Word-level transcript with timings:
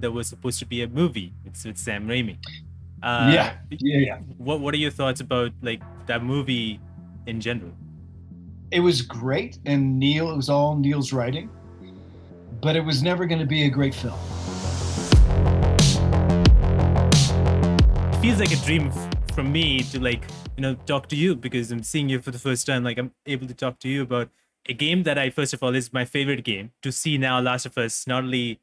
there 0.00 0.10
was 0.10 0.26
supposed 0.26 0.58
to 0.60 0.66
be 0.66 0.82
a 0.82 0.88
movie. 0.88 1.32
It's 1.44 1.64
with 1.64 1.78
Sam 1.78 2.06
Raimi. 2.08 2.36
Uh, 3.02 3.30
yeah, 3.32 3.56
yeah, 3.70 3.98
yeah. 3.98 4.18
What 4.36 4.60
What 4.60 4.74
are 4.74 4.78
your 4.78 4.90
thoughts 4.90 5.20
about 5.20 5.52
like 5.62 5.82
that 6.06 6.22
movie 6.22 6.80
in 7.26 7.40
general? 7.40 7.72
It 8.70 8.80
was 8.80 9.02
great, 9.02 9.58
and 9.66 9.98
Neil. 9.98 10.30
It 10.30 10.36
was 10.36 10.48
all 10.48 10.76
Neil's 10.76 11.12
writing, 11.12 11.50
but 12.60 12.76
it 12.76 12.80
was 12.80 13.02
never 13.02 13.26
going 13.26 13.40
to 13.40 13.46
be 13.46 13.64
a 13.64 13.70
great 13.70 13.94
film. 13.94 14.18
It 18.12 18.20
feels 18.20 18.38
like 18.38 18.52
a 18.52 18.60
dream 18.64 18.92
from 19.34 19.50
me 19.50 19.80
to 19.84 20.00
like 20.00 20.24
you 20.56 20.62
know 20.62 20.74
talk 20.86 21.08
to 21.08 21.16
you 21.16 21.34
because 21.34 21.72
I'm 21.72 21.82
seeing 21.82 22.08
you 22.08 22.20
for 22.20 22.30
the 22.30 22.38
first 22.38 22.66
time. 22.66 22.84
Like 22.84 22.98
I'm 22.98 23.12
able 23.26 23.46
to 23.46 23.54
talk 23.54 23.78
to 23.80 23.88
you 23.88 24.02
about 24.02 24.28
a 24.68 24.74
game 24.74 25.04
that 25.04 25.16
I 25.18 25.30
first 25.30 25.54
of 25.54 25.62
all 25.62 25.74
is 25.74 25.92
my 25.92 26.04
favorite 26.04 26.44
game 26.44 26.72
to 26.82 26.92
see 26.92 27.16
now. 27.16 27.40
Last 27.40 27.64
of 27.66 27.78
Us 27.78 28.06
not 28.06 28.24
only 28.24 28.60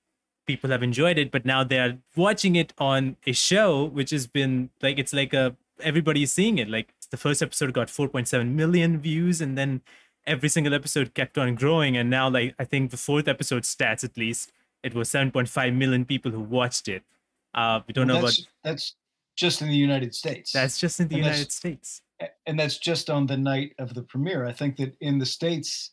people 0.47 0.69
have 0.69 0.81
enjoyed 0.81 1.17
it, 1.17 1.31
but 1.31 1.45
now 1.45 1.63
they 1.63 1.77
are 1.77 1.97
watching 2.15 2.55
it 2.55 2.73
on 2.77 3.17
a 3.27 3.33
show 3.33 3.83
which 3.83 4.09
has 4.11 4.25
been 4.25 4.69
like 4.81 4.97
it's 4.97 5.13
like 5.13 5.33
a 5.33 5.55
everybody's 5.79 6.33
seeing 6.33 6.57
it. 6.57 6.69
Like 6.69 6.93
the 7.11 7.17
first 7.17 7.41
episode 7.41 7.73
got 7.73 7.87
4.7 7.87 8.53
million 8.53 8.99
views, 8.99 9.41
and 9.41 9.57
then 9.57 9.81
every 10.25 10.49
single 10.49 10.73
episode 10.73 11.13
kept 11.13 11.37
on 11.37 11.55
growing, 11.55 11.95
and 11.97 12.09
now 12.09 12.29
like 12.29 12.55
I 12.57 12.63
think 12.63 12.91
the 12.91 12.97
fourth 12.97 13.27
episode 13.27 13.63
stats 13.63 14.03
at 14.03 14.17
least 14.17 14.51
it 14.83 14.93
was 14.93 15.09
7.5 15.09 15.75
million 15.75 16.05
people 16.05 16.31
who 16.31 16.39
watched 16.39 16.87
it. 16.87 17.03
Uh, 17.53 17.81
we 17.87 17.93
don't 17.93 18.07
well, 18.07 18.17
know 18.17 18.21
that's, 18.23 18.39
about 18.39 18.49
that's 18.63 18.95
just 19.35 19.61
in 19.61 19.67
the 19.67 19.75
United 19.75 20.13
States. 20.13 20.51
That's 20.51 20.79
just 20.79 20.99
in 20.99 21.07
the 21.07 21.15
and 21.15 21.25
United 21.25 21.51
States. 21.51 22.01
And 22.45 22.59
that's 22.59 22.77
just 22.77 23.09
on 23.09 23.27
the 23.27 23.37
night 23.37 23.73
of 23.79 23.93
the 23.93 24.01
premiere. 24.01 24.45
I 24.45 24.51
think 24.51 24.77
that 24.77 24.95
in 25.01 25.19
the 25.19 25.25
States, 25.25 25.91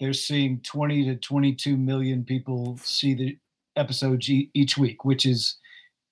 they're 0.00 0.12
seeing 0.12 0.60
20 0.62 1.04
to 1.04 1.16
22 1.16 1.76
million 1.76 2.24
people 2.24 2.78
see 2.82 3.14
the 3.14 3.38
episodes 3.76 4.28
each 4.30 4.76
week, 4.76 5.04
which 5.04 5.26
is 5.26 5.58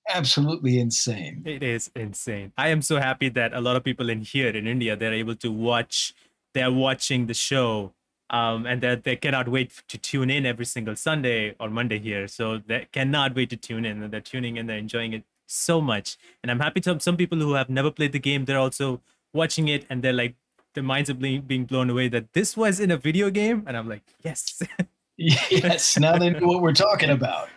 absolutely 0.09 0.79
insane. 0.79 1.43
It 1.45 1.63
is 1.63 1.91
insane. 1.95 2.51
I 2.57 2.69
am 2.69 2.81
so 2.81 2.99
happy 2.99 3.29
that 3.29 3.53
a 3.53 3.61
lot 3.61 3.75
of 3.75 3.83
people 3.83 4.09
in 4.09 4.21
here 4.21 4.49
in 4.49 4.67
India, 4.67 4.95
they're 4.95 5.13
able 5.13 5.35
to 5.35 5.51
watch, 5.51 6.13
they're 6.53 6.71
watching 6.71 7.27
the 7.27 7.33
show 7.33 7.93
um, 8.29 8.65
and 8.65 8.81
that 8.81 9.03
they 9.03 9.15
cannot 9.15 9.47
wait 9.47 9.83
to 9.87 9.97
tune 9.97 10.29
in 10.29 10.45
every 10.45 10.65
single 10.65 10.95
Sunday 10.95 11.55
or 11.59 11.69
Monday 11.69 11.99
here. 11.99 12.27
So 12.27 12.59
they 12.65 12.87
cannot 12.91 13.35
wait 13.35 13.49
to 13.51 13.57
tune 13.57 13.85
in 13.85 14.03
and 14.03 14.11
they're 14.11 14.21
tuning 14.21 14.57
in, 14.57 14.67
they're 14.67 14.77
enjoying 14.77 15.13
it 15.13 15.23
so 15.47 15.81
much. 15.81 16.17
And 16.43 16.51
I'm 16.51 16.59
happy 16.59 16.81
to 16.81 16.91
have 16.91 17.01
some 17.01 17.17
people 17.17 17.39
who 17.39 17.53
have 17.53 17.69
never 17.69 17.91
played 17.91 18.11
the 18.11 18.19
game, 18.19 18.45
they're 18.45 18.59
also 18.59 19.01
watching 19.33 19.67
it 19.67 19.85
and 19.89 20.03
they're 20.03 20.13
like, 20.13 20.35
their 20.75 20.83
minds 20.83 21.09
are 21.09 21.15
being 21.15 21.65
blown 21.65 21.89
away 21.89 22.07
that 22.09 22.33
this 22.33 22.55
was 22.55 22.79
in 22.79 22.91
a 22.91 22.97
video 22.97 23.29
game. 23.31 23.63
And 23.65 23.75
I'm 23.75 23.89
like, 23.89 24.03
yes. 24.23 24.61
yes, 25.19 25.97
now 25.99 26.17
they 26.17 26.29
know 26.29 26.47
what 26.47 26.61
we're 26.61 26.73
talking 26.73 27.09
about. 27.09 27.49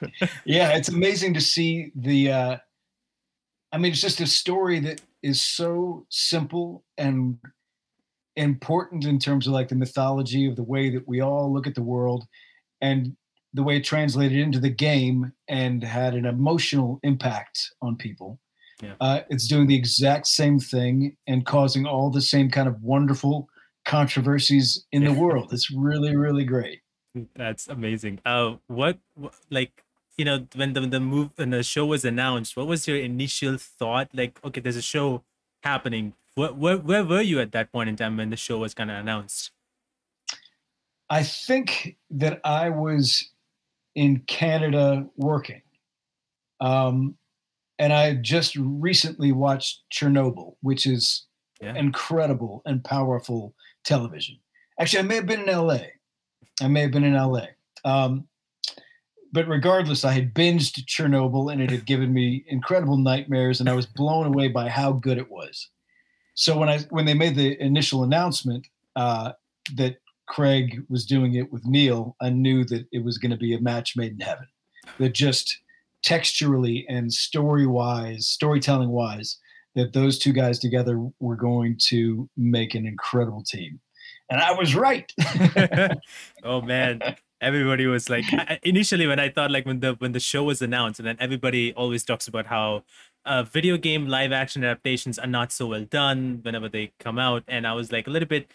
Yeah, 0.44 0.70
it's 0.76 0.88
amazing 0.88 1.34
to 1.34 1.40
see 1.40 1.92
the. 1.94 2.32
Uh, 2.32 2.56
I 3.72 3.78
mean, 3.78 3.92
it's 3.92 4.00
just 4.00 4.20
a 4.20 4.26
story 4.26 4.80
that 4.80 5.00
is 5.22 5.40
so 5.40 6.06
simple 6.10 6.84
and 6.98 7.38
important 8.36 9.04
in 9.04 9.18
terms 9.18 9.46
of 9.46 9.52
like 9.52 9.68
the 9.68 9.74
mythology 9.74 10.46
of 10.46 10.56
the 10.56 10.62
way 10.62 10.90
that 10.90 11.06
we 11.06 11.20
all 11.20 11.52
look 11.52 11.66
at 11.66 11.74
the 11.74 11.82
world 11.82 12.26
and 12.80 13.16
the 13.54 13.62
way 13.62 13.76
it 13.76 13.84
translated 13.84 14.38
into 14.38 14.58
the 14.58 14.70
game 14.70 15.32
and 15.48 15.84
had 15.84 16.14
an 16.14 16.26
emotional 16.26 16.98
impact 17.02 17.70
on 17.80 17.96
people. 17.96 18.40
Yeah. 18.82 18.94
Uh, 19.00 19.20
it's 19.30 19.46
doing 19.46 19.66
the 19.68 19.76
exact 19.76 20.26
same 20.26 20.58
thing 20.58 21.16
and 21.26 21.46
causing 21.46 21.86
all 21.86 22.10
the 22.10 22.20
same 22.20 22.50
kind 22.50 22.66
of 22.66 22.82
wonderful 22.82 23.48
controversies 23.84 24.86
in 24.92 25.04
the 25.04 25.12
world. 25.12 25.52
It's 25.52 25.70
really, 25.70 26.16
really 26.16 26.44
great. 26.44 26.81
That's 27.36 27.68
amazing. 27.68 28.20
Uh, 28.24 28.56
what, 28.66 28.98
like 29.50 29.84
you 30.16 30.24
know 30.24 30.46
when 30.54 30.72
the 30.72 30.80
the 30.80 31.00
move 31.00 31.30
when 31.36 31.50
the 31.50 31.62
show 31.62 31.86
was 31.86 32.04
announced, 32.04 32.56
what 32.56 32.66
was 32.66 32.88
your 32.88 32.96
initial 32.96 33.56
thought? 33.58 34.08
Like, 34.14 34.38
okay, 34.44 34.60
there's 34.60 34.76
a 34.76 34.82
show 34.82 35.22
happening. 35.62 36.14
Where 36.34 36.52
where, 36.52 36.78
where 36.78 37.04
were 37.04 37.20
you 37.20 37.40
at 37.40 37.52
that 37.52 37.72
point 37.72 37.88
in 37.88 37.96
time 37.96 38.16
when 38.16 38.30
the 38.30 38.36
show 38.36 38.58
was 38.58 38.74
kind 38.74 38.90
of 38.90 38.96
announced? 38.96 39.50
I 41.10 41.22
think 41.22 41.98
that 42.10 42.40
I 42.44 42.70
was 42.70 43.30
in 43.94 44.20
Canada 44.20 45.06
working. 45.16 45.60
Um, 46.60 47.16
and 47.78 47.92
I 47.92 48.14
just 48.14 48.56
recently 48.56 49.32
watched 49.32 49.82
Chernobyl, 49.92 50.54
which 50.62 50.86
is 50.86 51.26
yeah. 51.60 51.74
incredible 51.74 52.62
and 52.64 52.82
powerful 52.82 53.54
television. 53.84 54.38
Actually, 54.80 55.00
I 55.00 55.02
may 55.02 55.14
have 55.16 55.26
been 55.26 55.48
in 55.48 55.54
LA. 55.54 55.78
I 56.60 56.68
may 56.68 56.82
have 56.82 56.90
been 56.90 57.04
in 57.04 57.14
LA. 57.14 57.46
Um, 57.84 58.26
but 59.32 59.48
regardless, 59.48 60.04
I 60.04 60.12
had 60.12 60.34
binged 60.34 60.84
Chernobyl 60.84 61.50
and 61.50 61.62
it 61.62 61.70
had 61.70 61.86
given 61.86 62.12
me 62.12 62.44
incredible 62.48 62.98
nightmares, 62.98 63.60
and 63.60 63.68
I 63.68 63.74
was 63.74 63.86
blown 63.86 64.26
away 64.26 64.48
by 64.48 64.68
how 64.68 64.92
good 64.92 65.16
it 65.16 65.30
was. 65.30 65.70
So 66.34 66.58
when 66.58 66.68
I 66.68 66.80
when 66.90 67.06
they 67.06 67.14
made 67.14 67.34
the 67.34 67.60
initial 67.60 68.04
announcement 68.04 68.66
uh, 68.94 69.32
that 69.74 69.96
Craig 70.28 70.82
was 70.88 71.06
doing 71.06 71.34
it 71.34 71.50
with 71.50 71.64
Neil, 71.64 72.16
I 72.20 72.30
knew 72.30 72.64
that 72.66 72.86
it 72.92 73.02
was 73.02 73.18
going 73.18 73.30
to 73.30 73.36
be 73.36 73.54
a 73.54 73.60
match 73.60 73.96
made 73.96 74.12
in 74.12 74.20
heaven. 74.20 74.46
That 74.98 75.14
just 75.14 75.58
texturally 76.04 76.84
and 76.88 77.12
story 77.12 77.66
wise, 77.66 78.28
storytelling 78.28 78.90
wise, 78.90 79.38
that 79.74 79.92
those 79.92 80.18
two 80.18 80.32
guys 80.32 80.58
together 80.58 80.98
were 81.20 81.36
going 81.36 81.78
to 81.88 82.28
make 82.36 82.74
an 82.74 82.86
incredible 82.86 83.42
team 83.42 83.80
and 84.32 84.40
I 84.40 84.52
was 84.52 84.74
right. 84.74 85.12
oh 86.42 86.62
man, 86.62 87.00
everybody 87.40 87.86
was 87.86 88.08
like 88.08 88.24
initially 88.62 89.06
when 89.06 89.20
I 89.20 89.28
thought 89.28 89.50
like 89.50 89.66
when 89.66 89.80
the 89.80 89.92
when 89.94 90.12
the 90.12 90.20
show 90.20 90.44
was 90.44 90.62
announced, 90.62 90.98
and 90.98 91.06
then 91.06 91.16
everybody 91.20 91.74
always 91.74 92.02
talks 92.02 92.26
about 92.26 92.46
how 92.46 92.84
uh, 93.26 93.42
video 93.42 93.76
game 93.76 94.06
live 94.08 94.32
action 94.32 94.64
adaptations 94.64 95.18
are 95.18 95.26
not 95.26 95.52
so 95.52 95.66
well 95.66 95.84
done 95.84 96.40
whenever 96.42 96.68
they 96.68 96.92
come 96.98 97.18
out, 97.18 97.44
and 97.46 97.66
I 97.66 97.74
was 97.74 97.92
like 97.92 98.06
a 98.06 98.10
little 98.10 98.28
bit. 98.28 98.50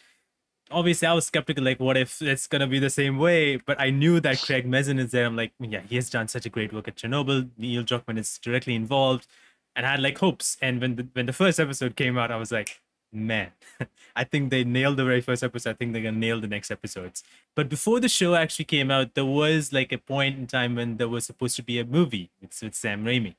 Obviously, 0.70 1.08
I 1.08 1.14
was 1.14 1.28
skeptical. 1.28 1.64
Like, 1.64 1.80
what 1.80 1.96
if 1.96 2.22
it's 2.22 2.48
gonna 2.48 2.68
be 2.68 2.80
the 2.80 2.90
same 2.90 3.20
way? 3.20 3.58
But 3.58 3.80
I 3.80 3.92
knew 3.92 4.20
that 4.22 4.42
Craig 4.42 4.66
Mazin 4.66 5.00
is 5.00 5.12
there. 5.12 5.26
I'm 5.26 5.36
like, 5.36 5.54
yeah, 5.60 5.82
he 5.88 5.96
has 5.96 6.10
done 6.10 6.28
such 6.28 6.46
a 6.46 6.50
great 6.50 6.74
work 6.74 6.88
at 6.88 6.96
Chernobyl. 6.96 7.50
Neil 7.58 7.84
Druckmann 7.84 8.18
is 8.18 8.40
directly 8.40 8.74
involved, 8.74 9.28
and 9.76 9.86
I 9.86 9.92
had 9.92 10.02
like 10.02 10.18
hopes. 10.18 10.58
And 10.60 10.82
when 10.82 10.96
the 10.96 11.08
when 11.14 11.28
the 11.28 11.34
first 11.34 11.60
episode 11.60 11.96
came 11.96 12.18
out, 12.18 12.32
I 12.32 12.38
was 12.38 12.52
like, 12.52 12.82
man, 13.12 13.52
I 14.16 14.24
think 14.24 14.50
they 14.50 14.64
nailed 14.64 14.98
the 14.98 15.06
very 15.06 15.22
first 15.22 15.44
episode. 15.44 15.72
I 15.72 15.74
think 15.74 15.94
they're 15.94 16.04
gonna 16.04 16.18
nail 16.18 16.40
the 16.40 16.48
next 16.48 16.72
episodes. 16.72 17.24
But 17.56 17.70
before 17.70 18.00
the 18.00 18.10
show 18.10 18.36
actually 18.36 18.66
came 18.66 18.92
out, 18.92 19.14
there 19.16 19.26
was 19.26 19.74
like 19.74 19.92
a 19.92 19.98
point 19.98 20.38
in 20.38 20.48
time 20.48 20.76
when 20.76 20.98
there 20.98 21.10
was 21.10 21.26
supposed 21.26 21.56
to 21.58 21.64
be 21.64 21.80
a 21.80 21.86
movie 21.86 22.30
with, 22.42 22.58
with 22.62 22.76
Sam 22.76 23.04
Raimi. 23.04 23.36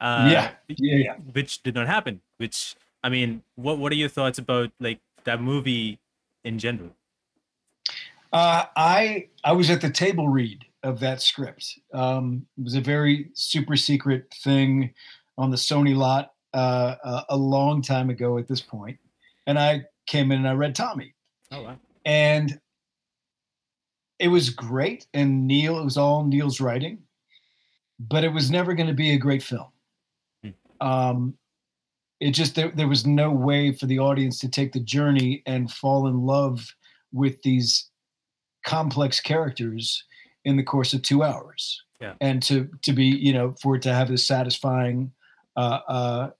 Uh, 0.00 0.28
yeah, 0.30 0.50
yeah, 0.68 0.96
yeah. 0.96 1.14
Which 1.32 1.62
did 1.62 1.74
not 1.74 1.86
happen. 1.86 2.20
Which 2.36 2.76
I 3.02 3.08
mean, 3.08 3.42
what 3.56 3.78
what 3.78 3.92
are 3.92 3.96
your 3.96 4.08
thoughts 4.08 4.38
about 4.38 4.70
like 4.80 5.00
that 5.24 5.40
movie 5.40 5.98
in 6.44 6.58
general? 6.58 6.90
Uh, 8.32 8.64
I 8.76 9.28
I 9.44 9.52
was 9.52 9.70
at 9.70 9.80
the 9.80 9.90
table 9.90 10.28
read 10.28 10.64
of 10.82 11.00
that 11.00 11.20
script. 11.20 11.78
Um, 11.92 12.46
it 12.56 12.64
was 12.64 12.74
a 12.74 12.80
very 12.80 13.30
super 13.34 13.76
secret 13.76 14.32
thing 14.42 14.94
on 15.36 15.50
the 15.50 15.56
Sony 15.56 15.96
lot 15.96 16.32
uh, 16.54 16.94
a, 17.04 17.24
a, 17.30 17.36
long 17.36 17.82
time 17.82 18.10
ago 18.10 18.38
at 18.38 18.48
this 18.48 18.60
point, 18.60 18.98
and 19.46 19.58
I 19.58 19.84
came 20.06 20.32
in 20.32 20.38
and 20.38 20.48
I 20.48 20.52
read 20.52 20.74
Tommy. 20.74 21.14
Oh 21.52 21.62
wow! 21.62 21.78
And 22.04 22.60
it 24.18 24.28
was 24.28 24.50
great, 24.50 25.06
and 25.14 25.46
Neil. 25.46 25.78
It 25.78 25.84
was 25.84 25.96
all 25.96 26.24
Neil's 26.24 26.60
writing, 26.60 26.98
but 27.98 28.24
it 28.24 28.32
was 28.32 28.50
never 28.50 28.74
going 28.74 28.88
to 28.88 28.94
be 28.94 29.12
a 29.12 29.18
great 29.18 29.42
film. 29.42 29.68
Hmm. 30.42 30.50
Um, 30.80 31.34
it 32.20 32.32
just 32.32 32.54
there, 32.54 32.72
there 32.74 32.88
was 32.88 33.06
no 33.06 33.30
way 33.30 33.72
for 33.72 33.86
the 33.86 33.98
audience 33.98 34.38
to 34.40 34.48
take 34.48 34.72
the 34.72 34.80
journey 34.80 35.42
and 35.46 35.70
fall 35.70 36.08
in 36.08 36.22
love 36.22 36.74
with 37.12 37.40
these 37.42 37.90
complex 38.64 39.20
characters 39.20 40.04
in 40.44 40.56
the 40.56 40.62
course 40.62 40.92
of 40.94 41.02
two 41.02 41.22
hours. 41.22 41.82
Yeah. 42.00 42.14
And 42.20 42.42
to 42.44 42.68
to 42.82 42.92
be, 42.92 43.04
you 43.04 43.32
know, 43.32 43.54
for 43.60 43.76
it 43.76 43.82
to 43.82 43.92
have 43.92 44.08
this 44.08 44.26
satisfying 44.26 45.12
uh, 45.56 45.80
uh, 45.88 46.30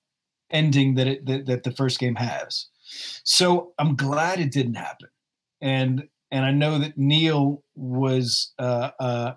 ending 0.51 0.95
that 0.95 1.07
it 1.07 1.27
that, 1.27 1.47
that 1.47 1.63
the 1.65 1.73
first 1.73 1.99
game 1.99 2.15
has. 2.17 2.67
So 3.25 3.73
I'm 3.79 3.97
glad 3.97 4.41
it 4.41 4.53
didn't 4.53 4.75
happen, 4.75 5.09
and 5.61 6.09
and 6.31 6.45
I 6.45 6.51
know 6.51 6.79
that 6.79 6.99
Neil 6.99 7.63
was, 7.75 8.53
uh, 8.59 8.91
uh, 9.01 9.35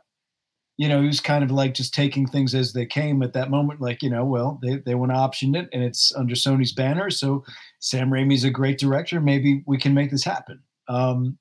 you 0.77 0.89
know, 0.89 0.99
he 0.99 1.07
was 1.07 1.21
kind 1.21 1.43
of 1.43 1.51
like 1.51 1.73
just 1.73 1.93
taking 1.93 2.27
things 2.27 2.53
as 2.53 2.73
they 2.73 2.85
came 2.85 3.23
at 3.23 3.33
that 3.33 3.49
moment. 3.49 3.81
Like 3.81 4.01
you 4.01 4.09
know, 4.09 4.25
well, 4.25 4.59
they 4.61 4.77
they 4.77 4.95
want 4.95 5.11
to 5.11 5.17
option 5.17 5.55
it, 5.55 5.69
and 5.73 5.83
it's 5.83 6.13
under 6.15 6.35
Sony's 6.35 6.73
banner. 6.73 7.09
So 7.09 7.43
Sam 7.79 8.09
Raimi's 8.09 8.43
a 8.43 8.49
great 8.49 8.77
director. 8.77 9.21
Maybe 9.21 9.63
we 9.65 9.77
can 9.77 9.93
make 9.93 10.11
this 10.11 10.23
happen. 10.23 10.61
Um, 10.87 11.37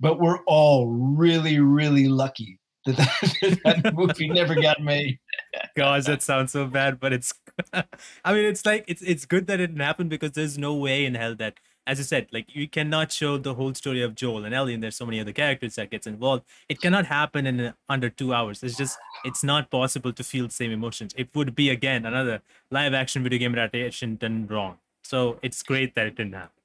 but 0.00 0.20
we're 0.20 0.42
all 0.46 0.88
really, 0.88 1.60
really 1.60 2.08
lucky 2.08 2.58
that 2.86 2.96
that, 3.64 3.82
that 3.82 3.94
movie 3.94 4.28
never 4.28 4.54
got 4.54 4.80
made. 4.80 5.18
Gosh, 5.76 6.04
that 6.06 6.22
sounds 6.22 6.52
so 6.52 6.66
bad, 6.66 7.00
but 7.00 7.12
it's. 7.12 7.34
I 7.72 8.32
mean, 8.32 8.44
it's 8.44 8.64
like 8.64 8.84
it's 8.88 9.02
it's 9.02 9.26
good 9.26 9.46
that 9.46 9.60
it 9.60 9.68
didn't 9.68 9.80
happen 9.80 10.08
because 10.08 10.32
there's 10.32 10.58
no 10.58 10.74
way 10.74 11.04
in 11.04 11.14
hell 11.14 11.34
that 11.36 11.58
as 11.86 11.98
I 11.98 12.02
said, 12.02 12.28
like 12.32 12.54
you 12.54 12.68
cannot 12.68 13.10
show 13.10 13.36
the 13.38 13.54
whole 13.54 13.74
story 13.74 14.02
of 14.02 14.14
Joel 14.14 14.44
and 14.44 14.54
Ellie, 14.54 14.74
and 14.74 14.82
there's 14.82 14.96
so 14.96 15.04
many 15.04 15.20
other 15.20 15.32
characters 15.32 15.74
that 15.74 15.90
gets 15.90 16.06
involved. 16.06 16.44
It 16.68 16.80
cannot 16.80 17.06
happen 17.06 17.46
in 17.46 17.60
uh, 17.60 17.72
under 17.88 18.08
two 18.08 18.32
hours. 18.32 18.62
It's 18.62 18.76
just 18.76 18.98
it's 19.24 19.42
not 19.42 19.70
possible 19.70 20.12
to 20.12 20.24
feel 20.24 20.46
the 20.46 20.52
same 20.52 20.70
emotions. 20.70 21.12
It 21.16 21.28
would 21.34 21.54
be 21.54 21.70
again 21.70 22.06
another 22.06 22.42
live 22.70 22.94
action 22.94 23.22
video 23.22 23.38
game 23.38 23.52
adaptation 23.52 24.16
done 24.16 24.46
wrong. 24.46 24.78
So 25.02 25.38
it's 25.42 25.62
great 25.62 25.94
that 25.96 26.06
it 26.06 26.16
didn't 26.16 26.34
happen, 26.34 26.62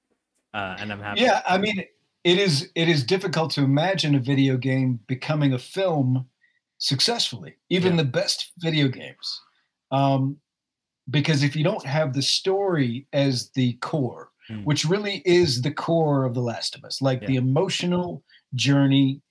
uh, 0.53 0.77
and 0.79 0.91
I'm 0.91 1.01
happy. 1.01 1.21
Yeah, 1.21 1.41
I 1.47 1.57
mean, 1.57 1.83
it 2.27 2.37
is 2.37 2.69
it 2.75 2.89
is 2.89 3.05
difficult 3.05 3.51
to 3.51 3.61
imagine 3.63 4.13
a 4.13 4.19
video 4.19 4.57
game 4.57 4.99
becoming 5.07 5.53
a 5.53 5.57
film 5.57 6.27
successfully, 6.77 7.55
even 7.69 7.93
Yeah. 7.93 8.03
the 8.03 8.09
best 8.09 8.51
video 8.57 8.89
games. 8.89 9.41
Um, 9.91 10.37
because 11.09 11.41
if 11.41 11.55
you 11.55 11.63
don't 11.63 11.85
have 11.85 12.11
the 12.13 12.21
story 12.21 13.07
as 13.13 13.49
the 13.51 13.73
core, 13.89 14.31
Hmm. 14.49 14.63
which 14.65 14.83
really 14.83 15.21
is 15.25 15.61
the 15.61 15.71
core 15.71 16.25
of 16.25 16.33
The 16.33 16.41
Last 16.41 16.75
of 16.75 16.83
Us, 16.83 17.01
like 17.01 17.25
the 17.25 17.37
emotional 17.37 18.23
journey 18.55 19.21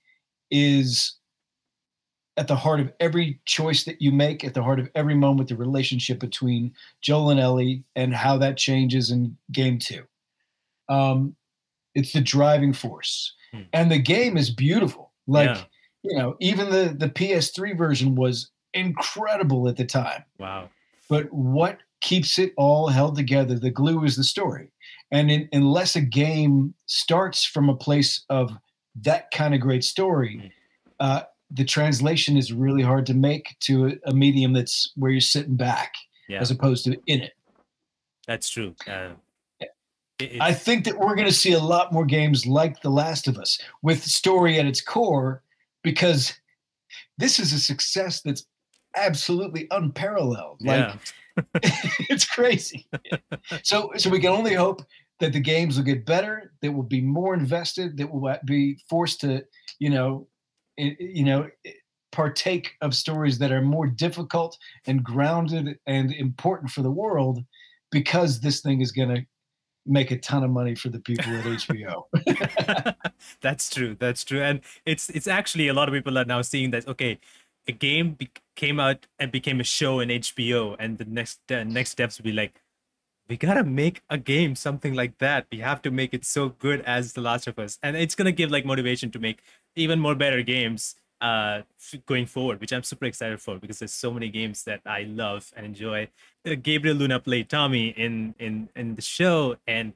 is 0.49 1.17
at 2.35 2.47
the 2.47 2.55
heart 2.55 2.79
of 2.79 2.91
every 2.99 3.39
choice 3.45 3.83
that 3.85 4.01
you 4.01 4.11
make, 4.11 4.43
at 4.43 4.55
the 4.55 4.63
heart 4.63 4.79
of 4.79 4.89
every 4.95 5.15
moment, 5.15 5.49
the 5.49 5.55
relationship 5.55 6.19
between 6.19 6.73
Joel 7.01 7.29
and 7.29 7.39
Ellie 7.39 7.83
and 7.95 8.13
how 8.13 8.37
that 8.39 8.57
changes 8.57 9.11
in 9.11 9.37
game 9.51 9.77
two. 9.77 10.03
Um, 10.89 11.35
it's 11.97 12.13
the 12.13 12.21
driving 12.21 12.73
force. 12.73 13.33
Hmm. 13.51 13.61
And 13.73 13.91
the 13.91 13.99
game 13.99 14.37
is 14.37 14.49
beautiful. 14.49 15.11
Like, 15.27 15.49
Yeah. 15.57 15.63
you 16.03 16.17
know, 16.17 16.35
even 16.39 16.69
the, 16.69 16.95
the 16.97 17.09
PS3 17.09 17.77
version 17.77 18.15
was 18.15 18.51
incredible 18.73 19.67
at 19.67 19.75
the 19.77 19.85
time. 19.85 20.23
Wow. 20.39 20.69
But 21.09 21.31
what 21.33 21.79
keeps 22.01 22.37
it 22.37 22.53
all 22.57 22.87
held 22.89 23.15
together, 23.15 23.57
the 23.57 23.71
glue 23.71 24.03
is 24.03 24.15
the 24.15 24.23
story. 24.23 24.71
And 25.11 25.31
in, 25.31 25.49
unless 25.53 25.95
a 25.95 26.01
game 26.01 26.73
starts 26.85 27.43
from 27.45 27.69
a 27.69 27.75
place 27.75 28.23
of 28.29 28.51
that 29.03 29.31
kind 29.31 29.53
of 29.55 29.61
great 29.61 29.83
Hmm. 29.83 29.93
story, 29.95 30.51
uh, 30.99 31.21
the 31.49 31.63
translation 31.63 32.35
is 32.37 32.51
really 32.51 32.83
hard 32.83 33.05
to 33.05 33.13
make 33.13 33.55
to 33.61 33.87
a, 33.87 34.09
a 34.09 34.13
medium 34.13 34.51
that's 34.53 34.91
where 34.95 35.11
you're 35.11 35.21
sitting 35.21 35.55
back 35.55 35.93
Yeah, 36.27 36.41
as 36.41 36.51
opposed 36.51 36.83
to 36.85 36.91
in 37.07 37.21
it. 37.23 37.33
that's 38.27 38.49
true. 38.49 38.75
Uh, 38.85 39.11
I 40.19 40.53
think 40.53 40.85
that 40.85 40.97
we're 40.97 41.15
going 41.15 41.27
to 41.27 41.33
see 41.33 41.53
a 41.53 41.59
lot 41.59 41.93
more 41.93 42.05
games 42.05 42.45
like 42.45 42.81
The 42.81 42.89
Last 42.89 43.27
of 43.27 43.37
Us 43.37 43.59
with 43.83 44.03
story 44.03 44.59
at 44.59 44.65
its 44.65 44.81
core 44.81 45.43
because 45.83 46.33
this 47.17 47.39
is 47.39 47.53
a 47.53 47.59
success 47.59 48.21
that's 48.21 48.45
absolutely 48.95 49.67
unparalleled. 49.71 50.57
Like 50.61 50.93
yeah. 51.35 51.43
it's 52.09 52.25
crazy. 52.25 52.87
so 53.63 53.91
so 53.97 54.09
we 54.09 54.19
can 54.19 54.31
only 54.31 54.55
hope 54.55 54.83
that 55.19 55.33
the 55.33 55.39
games 55.39 55.77
will 55.77 55.83
get 55.83 56.05
better, 56.05 56.51
that 56.61 56.71
will 56.71 56.83
be 56.83 57.01
more 57.01 57.33
invested, 57.33 57.97
that 57.97 58.11
will 58.11 58.35
be 58.45 58.77
forced 58.89 59.21
to, 59.21 59.43
you 59.79 59.89
know, 59.89 60.27
you 60.77 61.23
know, 61.23 61.49
partake 62.11 62.73
of 62.81 62.95
stories 62.95 63.37
that 63.39 63.51
are 63.51 63.61
more 63.61 63.87
difficult 63.87 64.57
and 64.85 65.03
grounded 65.03 65.77
and 65.85 66.11
important 66.13 66.71
for 66.71 66.81
the 66.81 66.91
world 66.91 67.43
because 67.91 68.39
this 68.39 68.61
thing 68.61 68.81
is 68.81 68.91
going 68.91 69.09
to 69.09 69.25
make 69.87 70.11
a 70.11 70.17
ton 70.17 70.43
of 70.43 70.49
money 70.49 70.75
for 70.75 70.89
the 70.89 70.99
people 70.99 71.35
at 71.35 71.45
HBO. 71.45 72.03
that's 73.41 73.69
true 73.69 73.95
that's 73.99 74.23
true 74.23 74.41
and 74.41 74.61
it's 74.85 75.09
it's 75.09 75.27
actually 75.27 75.67
a 75.67 75.73
lot 75.73 75.87
of 75.87 75.93
people 75.93 76.17
are 76.17 76.25
now 76.25 76.41
seeing 76.41 76.71
that 76.71 76.87
okay 76.87 77.17
a 77.67 77.71
game 77.71 78.11
be- 78.11 78.29
came 78.55 78.79
out 78.79 79.07
and 79.19 79.31
became 79.31 79.59
a 79.59 79.63
show 79.63 79.99
in 79.99 80.09
hbo 80.09 80.75
and 80.79 80.97
the 80.97 81.05
next 81.05 81.39
uh, 81.51 81.63
next 81.63 81.91
steps 81.91 82.17
will 82.17 82.23
be 82.23 82.31
like 82.31 82.61
we 83.29 83.37
gotta 83.37 83.63
make 83.63 84.01
a 84.09 84.17
game 84.17 84.55
something 84.55 84.93
like 84.93 85.17
that. 85.17 85.47
We 85.51 85.59
have 85.59 85.81
to 85.81 85.91
make 85.91 86.13
it 86.13 86.25
so 86.25 86.49
good 86.49 86.81
as 86.81 87.13
the 87.13 87.21
last 87.21 87.47
of 87.47 87.59
us. 87.59 87.77
And 87.83 87.97
it's 87.97 88.15
gonna 88.15 88.31
give 88.31 88.51
like 88.51 88.65
motivation 88.65 89.11
to 89.11 89.19
make 89.19 89.41
even 89.75 89.99
more 89.99 90.15
better 90.15 90.41
games 90.41 90.95
uh 91.21 91.61
going 92.05 92.25
forward 92.25 92.59
which 92.61 92.71
i'm 92.71 92.83
super 92.83 93.05
excited 93.05 93.41
for 93.41 93.57
because 93.57 93.79
there's 93.79 93.93
so 93.93 94.11
many 94.11 94.29
games 94.29 94.63
that 94.63 94.81
i 94.85 95.01
love 95.03 95.51
and 95.55 95.65
enjoy 95.65 96.07
uh, 96.45 96.55
gabriel 96.61 96.95
luna 96.95 97.19
played 97.19 97.49
tommy 97.49 97.89
in 97.89 98.35
in 98.39 98.69
in 98.75 98.95
the 98.95 99.01
show 99.01 99.55
and 99.67 99.93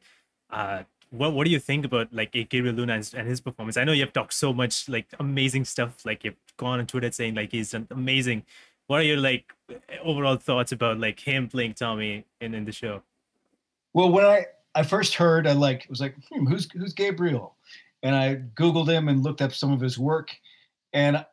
uh 0.50 0.82
what 1.12 1.34
what 1.34 1.46
do 1.46 1.52
you 1.52 1.60
think 1.60 1.86
about 1.86 2.12
like 2.12 2.32
Gabriel 2.32 2.74
Luna 2.74 2.94
and, 2.94 3.14
and 3.16 3.28
his 3.28 3.42
performance? 3.42 3.78
I 3.78 3.84
know 3.84 3.92
you 3.92 4.02
have 4.02 4.14
talked 4.14 4.34
so 4.34 4.54
much 4.54 4.90
like 4.90 5.08
amazing 5.20 5.66
stuff, 5.66 6.06
like 6.06 6.24
you've 6.24 6.38
gone 6.58 6.80
on 6.80 6.88
Twitter 6.88 7.12
saying 7.12 7.36
like 7.36 7.52
he's 7.52 7.72
done 7.72 7.88
amazing. 7.92 8.44
What 8.88 9.02
are 9.02 9.04
your 9.04 9.18
like 9.18 9.54
overall 10.04 10.38
thoughts 10.38 10.72
about 10.72 11.00
like 11.00 11.20
him 11.20 11.48
playing 11.48 11.74
Tommy 11.74 12.26
in, 12.40 12.54
in 12.54 12.66
the 12.66 12.72
show? 12.72 13.04
Well, 13.94 14.12
when 14.12 14.26
I 14.26 14.46
I 14.74 14.84
first 14.84 15.16
heard, 15.16 15.48
I 15.48 15.52
like 15.52 15.86
was 15.90 16.00
like, 16.00 16.16
hmm, 16.32 16.46
who's 16.46 16.72
who's 16.72 16.94
Gabriel? 16.94 17.56
And 18.04 18.16
I 18.16 18.38
googled 18.56 18.88
him 18.88 19.10
and 19.10 19.22
looked 19.22 19.42
up 19.42 19.54
some 19.54 19.72
of 19.72 19.82
his 19.82 20.00
work, 20.00 20.32
and 20.94 21.26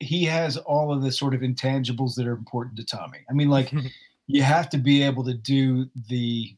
he 0.00 0.24
has 0.24 0.56
all 0.56 0.92
of 0.92 1.02
the 1.02 1.12
sort 1.12 1.34
of 1.34 1.40
intangibles 1.40 2.14
that 2.16 2.26
are 2.26 2.32
important 2.32 2.76
to 2.76 2.84
Tommy. 2.84 3.18
I 3.30 3.32
mean, 3.32 3.48
like 3.48 3.72
you 4.26 4.42
have 4.42 4.68
to 4.70 4.78
be 4.78 5.02
able 5.02 5.24
to 5.24 5.34
do 5.34 5.86
the 6.08 6.54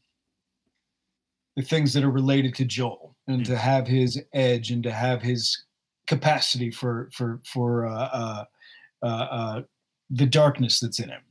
the 1.55 1.63
things 1.63 1.91
that 1.93 2.03
are 2.03 2.11
related 2.11 2.53
to 2.53 2.65
Joel 2.65 3.15
and 3.27 3.43
to 3.45 3.57
have 3.57 3.87
his 3.87 4.21
edge 4.33 4.69
and 4.69 4.83
to 4.83 4.91
have 4.91 5.21
his 5.21 5.65
capacity 6.05 6.71
for 6.71 7.09
for 7.13 7.41
for 7.45 7.87
uh, 7.87 8.09
uh, 8.13 8.45
uh, 9.03 9.05
uh, 9.05 9.61
the 10.09 10.25
darkness 10.25 10.79
that's 10.79 10.99
in 10.99 11.09
him. 11.09 11.21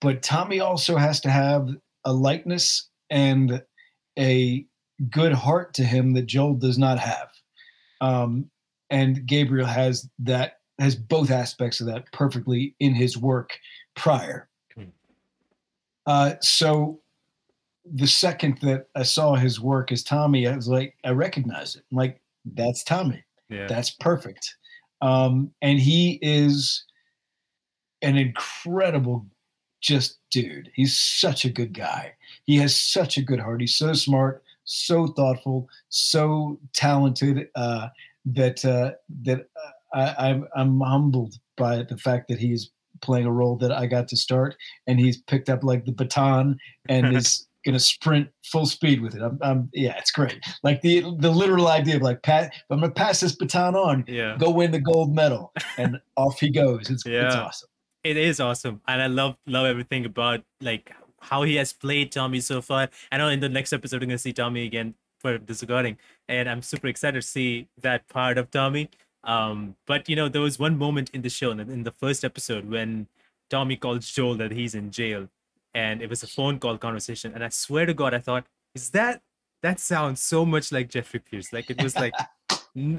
But 0.00 0.22
Tommy 0.22 0.60
also 0.60 0.96
has 0.96 1.20
to 1.22 1.30
have 1.30 1.68
a 2.04 2.12
lightness 2.12 2.88
and 3.08 3.62
a 4.18 4.66
good 5.10 5.32
heart 5.32 5.74
to 5.74 5.84
him 5.84 6.12
that 6.12 6.26
Joel 6.26 6.54
does 6.54 6.78
not 6.78 6.98
have. 6.98 7.28
Um, 8.00 8.50
and 8.90 9.26
Gabriel 9.26 9.66
has 9.66 10.08
that 10.18 10.54
has 10.78 10.96
both 10.96 11.30
aspects 11.30 11.80
of 11.80 11.86
that 11.86 12.10
perfectly 12.12 12.74
in 12.80 12.94
his 12.94 13.16
work 13.16 13.58
prior. 13.94 14.48
Hmm. 14.74 14.84
Uh, 16.06 16.34
so 16.40 17.00
the 17.84 18.06
second 18.06 18.58
that 18.62 18.86
I 18.94 19.02
saw 19.02 19.34
his 19.34 19.60
work 19.60 19.92
as 19.92 20.02
Tommy, 20.02 20.46
I 20.46 20.56
was 20.56 20.68
like, 20.68 20.96
I 21.04 21.10
recognize 21.10 21.76
it. 21.76 21.84
I'm 21.90 21.96
like, 21.98 22.20
that's 22.44 22.82
Tommy. 22.82 23.22
Yeah. 23.48 23.66
That's 23.66 23.90
perfect. 23.90 24.56
Um, 25.02 25.50
and 25.60 25.78
he 25.78 26.18
is 26.22 26.84
an 28.02 28.16
incredible 28.16 29.26
just 29.80 30.18
dude. 30.30 30.70
He's 30.74 30.98
such 30.98 31.44
a 31.44 31.50
good 31.50 31.72
guy. 31.72 32.14
He 32.44 32.56
has 32.56 32.76
such 32.76 33.16
a 33.16 33.22
good 33.22 33.40
heart. 33.40 33.60
He's 33.60 33.74
so 33.74 33.92
smart, 33.92 34.42
so 34.64 35.08
thoughtful, 35.08 35.68
so 35.88 36.58
talented 36.74 37.48
uh, 37.54 37.88
that 38.26 38.64
uh, 38.64 38.92
that 39.22 39.46
uh, 39.94 40.12
I, 40.18 40.28
I'm 40.30 40.46
I'm 40.56 40.80
humbled 40.80 41.34
by 41.56 41.82
the 41.82 41.96
fact 41.96 42.28
that 42.28 42.38
he's 42.38 42.70
playing 43.02 43.26
a 43.26 43.32
role 43.32 43.56
that 43.56 43.72
I 43.72 43.86
got 43.86 44.08
to 44.08 44.16
start, 44.16 44.56
and 44.86 44.98
he's 45.00 45.18
picked 45.22 45.48
up 45.48 45.64
like 45.64 45.84
the 45.84 45.92
baton 45.92 46.58
and 46.88 47.16
is 47.16 47.46
going 47.64 47.74
to 47.74 47.80
sprint 47.80 48.26
full 48.50 48.64
speed 48.64 49.02
with 49.02 49.14
it. 49.14 49.20
I'm, 49.22 49.38
I'm 49.42 49.68
yeah, 49.74 49.94
it's 49.98 50.10
great. 50.10 50.38
Like 50.62 50.80
the 50.82 51.00
the 51.18 51.30
literal 51.30 51.68
idea 51.68 51.96
of 51.96 52.02
like 52.02 52.22
pat, 52.22 52.52
I'm 52.70 52.80
going 52.80 52.90
to 52.90 52.94
pass 52.94 53.20
this 53.20 53.34
baton 53.36 53.74
on, 53.74 54.04
yeah. 54.08 54.36
go 54.38 54.50
win 54.50 54.70
the 54.70 54.80
gold 54.80 55.14
medal, 55.14 55.52
and 55.76 55.98
off 56.16 56.40
he 56.40 56.50
goes. 56.50 56.90
It's 56.90 57.04
it's 57.04 57.06
Yeah. 57.06 57.40
awesome. 57.42 57.68
it 58.02 58.16
is 58.16 58.40
awesome 58.40 58.80
and 58.88 59.02
i 59.02 59.06
love 59.06 59.36
love 59.46 59.66
everything 59.66 60.06
about 60.06 60.40
like 60.62 60.90
how 61.20 61.42
he 61.42 61.56
has 61.56 61.70
played 61.74 62.10
tommy 62.10 62.40
so 62.40 62.62
far 62.62 62.88
i 63.12 63.18
know 63.18 63.28
in 63.28 63.40
the 63.40 63.48
next 63.58 63.74
episode 63.74 63.96
we're 64.00 64.06
going 64.06 64.16
to 64.20 64.24
see 64.26 64.32
tommy 64.32 64.64
again 64.64 64.94
for 65.18 65.36
disregarding 65.36 65.98
and 66.30 66.48
i'm 66.48 66.62
super 66.62 66.86
excited 66.86 67.20
to 67.20 67.26
see 67.26 67.68
that 67.82 68.06
part 68.08 68.38
of 68.38 68.50
tommy 68.50 68.88
um 69.24 69.74
but 69.86 70.08
you 70.08 70.16
know 70.16 70.28
there 70.28 70.40
was 70.40 70.58
one 70.58 70.78
moment 70.78 71.10
in 71.12 71.22
the 71.22 71.28
show 71.28 71.50
in 71.50 71.82
the, 71.82 71.90
first 71.90 72.24
episode 72.24 72.70
when 72.70 73.06
tommy 73.50 73.76
calls 73.76 74.10
joel 74.10 74.36
that 74.36 74.52
he's 74.52 74.74
in 74.74 74.90
jail 74.90 75.28
and 75.74 76.00
it 76.00 76.08
was 76.08 76.22
a 76.22 76.26
phone 76.26 76.58
call 76.58 76.78
conversation 76.78 77.32
and 77.34 77.44
i 77.44 77.48
swear 77.48 77.84
to 77.84 77.92
god 77.92 78.14
i 78.14 78.18
thought 78.18 78.46
is 78.74 78.90
that 78.90 79.20
that 79.62 79.78
sounds 79.78 80.22
so 80.22 80.46
much 80.46 80.72
like 80.72 80.88
jeffrey 80.88 81.20
pierce 81.20 81.52
like 81.52 81.68
it 81.68 81.82
was 81.82 81.96
like 81.96 82.14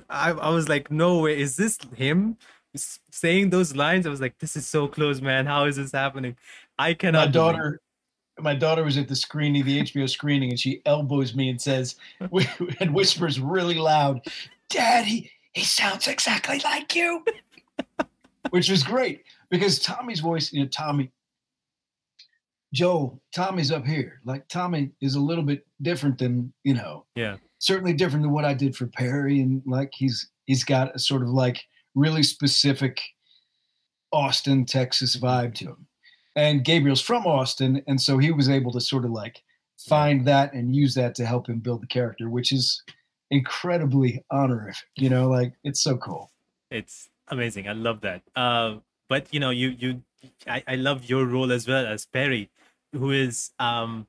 I, 0.09 0.31
I 0.31 0.49
was 0.49 0.67
like 0.67 0.91
no 0.91 1.19
way 1.19 1.39
is 1.39 1.55
this 1.55 1.79
him 1.95 2.37
saying 2.75 3.49
those 3.49 3.75
lines, 3.75 4.07
I 4.07 4.09
was 4.09 4.21
like, 4.21 4.37
"This 4.39 4.55
is 4.55 4.67
so 4.67 4.87
close, 4.87 5.21
man. 5.21 5.45
How 5.45 5.65
is 5.65 5.75
this 5.75 5.91
happening?" 5.91 6.37
I 6.77 6.93
cannot. 6.93 7.27
my 7.27 7.31
daughter 7.31 7.81
my 8.41 8.55
daughter 8.55 8.83
was 8.83 8.97
at 8.97 9.07
the 9.07 9.15
screening 9.15 9.63
the 9.65 9.79
hbo 9.81 10.09
screening 10.09 10.49
and 10.49 10.59
she 10.59 10.81
elbows 10.85 11.35
me 11.35 11.49
and 11.49 11.61
says 11.61 11.95
and 12.79 12.93
whispers 12.93 13.39
really 13.39 13.75
loud 13.75 14.21
dad 14.69 15.05
he, 15.05 15.29
he 15.53 15.63
sounds 15.63 16.07
exactly 16.07 16.59
like 16.63 16.95
you. 16.95 17.23
Which 18.51 18.69
was 18.69 18.83
great 18.83 19.23
because 19.49 19.79
tommy's 19.79 20.19
voice 20.21 20.51
you 20.53 20.61
know 20.61 20.67
tommy 20.69 21.11
joe 22.73 23.19
tommy's 23.35 23.71
up 23.71 23.85
here. 23.85 24.21
Like 24.25 24.47
tommy 24.47 24.91
is 25.01 25.15
a 25.15 25.19
little 25.19 25.43
bit 25.43 25.65
different 25.81 26.17
than 26.17 26.53
you 26.63 26.73
know 26.73 27.05
Yeah. 27.15 27.37
certainly 27.59 27.93
different 27.93 28.23
than 28.23 28.31
what 28.31 28.45
i 28.45 28.53
did 28.53 28.75
for 28.75 28.87
perry 28.87 29.41
and 29.41 29.61
like 29.65 29.91
he's 29.93 30.29
he's 30.45 30.63
got 30.63 30.95
a 30.95 30.99
sort 30.99 31.21
of 31.21 31.29
like 31.29 31.61
really 31.95 32.23
specific 32.23 32.99
austin 34.13 34.65
texas 34.65 35.15
vibe 35.17 35.53
to 35.55 35.65
him 35.65 35.87
and 36.35 36.63
Gabriel's 36.63 37.01
from 37.01 37.25
Austin, 37.25 37.81
and 37.87 37.99
so 37.99 38.17
he 38.17 38.31
was 38.31 38.49
able 38.49 38.71
to 38.71 38.81
sort 38.81 39.05
of 39.05 39.11
like 39.11 39.41
find 39.77 40.25
that 40.27 40.53
and 40.53 40.75
use 40.75 40.93
that 40.95 41.15
to 41.15 41.25
help 41.25 41.47
him 41.49 41.59
build 41.59 41.81
the 41.81 41.87
character, 41.87 42.29
which 42.29 42.51
is 42.51 42.83
incredibly 43.29 44.23
honorific. 44.31 44.87
You 44.95 45.09
know, 45.09 45.29
like 45.29 45.53
it's 45.63 45.81
so 45.81 45.97
cool. 45.97 46.31
It's 46.69 47.09
amazing. 47.27 47.67
I 47.67 47.73
love 47.73 48.01
that. 48.01 48.21
Uh, 48.35 48.75
but 49.09 49.27
you 49.31 49.39
know, 49.39 49.49
you 49.49 49.69
you, 49.69 50.03
I, 50.47 50.63
I 50.67 50.75
love 50.75 51.09
your 51.09 51.25
role 51.25 51.51
as 51.51 51.67
well 51.67 51.85
as 51.85 52.05
Perry, 52.05 52.49
who 52.93 53.11
is 53.11 53.51
um, 53.59 54.07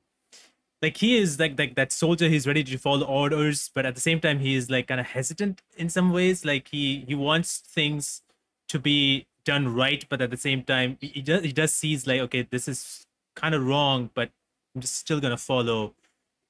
like 0.81 0.97
he 0.97 1.17
is 1.17 1.39
like 1.39 1.57
like 1.57 1.75
that 1.75 1.91
soldier. 1.91 2.29
He's 2.29 2.47
ready 2.47 2.63
to 2.63 2.77
follow 2.77 3.05
orders, 3.05 3.69
but 3.73 3.85
at 3.85 3.95
the 3.95 4.01
same 4.01 4.19
time, 4.19 4.39
he 4.39 4.55
is 4.55 4.69
like 4.69 4.87
kind 4.87 4.99
of 5.01 5.07
hesitant 5.07 5.61
in 5.75 5.89
some 5.89 6.11
ways. 6.11 6.45
Like 6.45 6.69
he 6.69 7.03
he 7.07 7.15
wants 7.15 7.57
things 7.59 8.21
to 8.69 8.79
be 8.79 9.27
done 9.45 9.73
right, 9.73 10.05
but 10.09 10.21
at 10.21 10.31
the 10.31 10.37
same 10.37 10.63
time, 10.63 10.97
he 11.01 11.21
does 11.21 11.43
he 11.43 11.51
does 11.51 11.73
sees 11.73 12.07
like 12.07 12.21
okay, 12.21 12.47
this 12.49 12.67
is 12.67 13.05
kind 13.35 13.55
of 13.55 13.65
wrong, 13.65 14.09
but 14.13 14.29
I'm 14.75 14.81
just 14.81 14.97
still 14.97 15.19
gonna 15.19 15.37
follow 15.37 15.93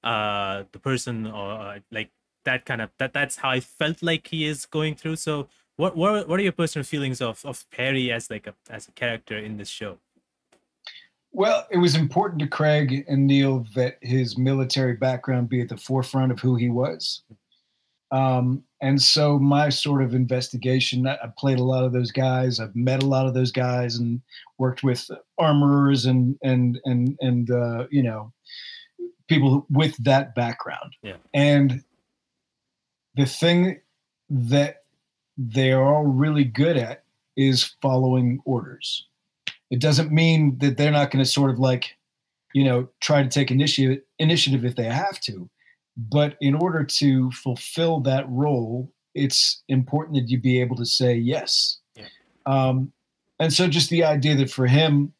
uh 0.03 0.63
the 0.73 0.79
person 0.79 1.27
or 1.27 1.51
uh, 1.53 1.79
like 1.91 2.09
that 2.45 2.65
kind 2.65 2.81
of 2.81 2.89
that 2.99 3.13
that's 3.13 3.37
how 3.37 3.49
I 3.49 3.59
felt 3.61 4.03
like 4.03 4.27
he 4.27 4.45
is 4.45 4.65
going 4.65 4.95
through. 4.95 5.17
So 5.17 5.47
what 5.75 5.95
what 5.95 6.27
what 6.27 6.39
are 6.39 6.43
your 6.43 6.51
personal 6.51 6.83
feelings 6.83 7.21
of 7.21 7.45
of 7.45 7.65
Perry 7.71 8.11
as 8.11 8.29
like 8.29 8.47
a 8.47 8.53
as 8.69 8.87
a 8.87 8.91
character 8.91 9.37
in 9.37 9.57
this 9.57 9.69
show? 9.69 9.97
Well, 11.35 11.65
it 11.71 11.77
was 11.77 11.95
important 11.95 12.39
to 12.41 12.47
Craig 12.47 13.05
and 13.07 13.25
Neil 13.25 13.65
that 13.73 13.97
his 14.01 14.37
military 14.37 14.93
background 14.93 15.49
be 15.49 15.61
at 15.61 15.69
the 15.69 15.77
forefront 15.77 16.31
of 16.31 16.39
who 16.39 16.55
he 16.55 16.69
was. 16.69 17.23
Um, 18.13 18.63
and 18.79 19.01
so 19.01 19.39
my 19.39 19.69
sort 19.69 20.03
of 20.03 20.13
investigation, 20.13 21.07
I 21.07 21.17
played 21.35 21.57
a 21.57 21.63
lot 21.63 21.83
of 21.83 21.93
those 21.93 22.11
guys. 22.11 22.59
I've 22.59 22.75
met 22.75 23.01
a 23.01 23.07
lot 23.07 23.25
of 23.25 23.33
those 23.33 23.51
guys 23.51 23.95
and 23.95 24.21
worked 24.59 24.83
with 24.83 25.09
armorers 25.39 26.05
and 26.05 26.37
and 26.43 26.79
and 26.85 27.17
and 27.19 27.49
uh, 27.49 27.87
you 27.89 28.03
know 28.03 28.31
people 29.27 29.65
with 29.69 29.97
that 30.03 30.35
background. 30.35 30.95
Yeah. 31.01 31.15
And 31.33 31.83
the 33.15 33.25
thing 33.25 33.79
that 34.29 34.83
they're 35.37 35.83
all 35.83 36.03
really 36.03 36.43
good 36.43 36.77
at 36.77 37.03
is 37.35 37.75
following 37.81 38.39
orders. 38.45 39.07
It 39.71 39.79
doesn't 39.79 40.11
mean 40.11 40.59
that 40.59 40.77
they're 40.77 40.91
not 40.91 41.09
going 41.09 41.23
to 41.23 41.29
sort 41.29 41.49
of 41.49 41.57
like, 41.57 41.97
you 42.53 42.63
know, 42.63 42.89
try 43.01 43.23
to 43.23 43.29
take 43.29 43.49
initiative 43.49 44.03
initiative 44.19 44.65
if 44.65 44.75
they 44.75 44.83
have 44.83 45.19
to. 45.21 45.49
But 45.95 46.37
in 46.41 46.55
order 46.55 46.83
to 46.83 47.31
fulfill 47.31 47.99
that 48.01 48.27
role, 48.29 48.91
it's 49.13 49.63
important 49.67 50.15
that 50.15 50.29
you 50.29 50.39
be 50.39 50.59
able 50.59 50.75
to 50.77 50.85
say 50.85 51.15
yes. 51.15 51.79
Yeah. 51.95 52.05
Um, 52.45 52.91
and 53.39 53.53
so 53.53 53.67
just 53.67 53.89
the 53.89 54.03
idea 54.03 54.35
that 54.35 54.49
for 54.49 54.65
him, 54.65 55.13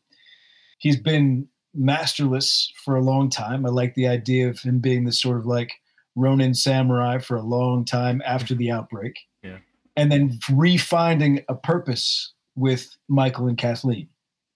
he's 0.80 0.98
been 0.98 1.48
masterless 1.74 2.72
for 2.84 2.96
a 2.96 3.02
long 3.02 3.30
time. 3.30 3.66
I 3.66 3.70
like 3.70 3.96
the 3.96 4.08
idea 4.08 4.50
of 4.50 4.60
him 4.60 4.80
being 4.80 5.06
the 5.06 5.12
sort 5.12 5.38
of 5.38 5.46
like 5.46 5.74
Ronin 6.16 6.54
samurai 6.54 7.20
for 7.20 7.38
a 7.38 7.42
long 7.42 7.86
time 7.86 8.22
after 8.26 8.54
the 8.56 8.72
outbreak. 8.72 9.20
Yeah. 9.42 9.58
And 9.96 10.12
then 10.12 10.40
refinding 10.50 11.44
a 11.50 11.56
purpose 11.56 12.34
with 12.56 12.96
Michael 13.08 13.48
and 13.48 13.58
Kathleen 13.58 14.08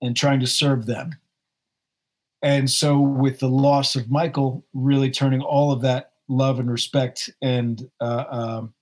and 0.02 0.16
trying 0.16 0.40
to 0.40 0.48
serve 0.48 0.86
them. 0.86 1.12
And 2.42 2.70
so, 2.70 3.00
with 3.00 3.40
the 3.40 3.50
loss 3.50 3.96
of 3.96 4.10
Michael, 4.10 4.66
really 4.74 5.10
turning 5.10 5.42
all 5.42 5.72
of 5.72 5.82
that 5.82 6.12
love 6.28 6.60
and 6.60 6.70
respect 6.70 7.30
and 7.42 7.90
uh, 8.00 8.26
um, 8.30 8.74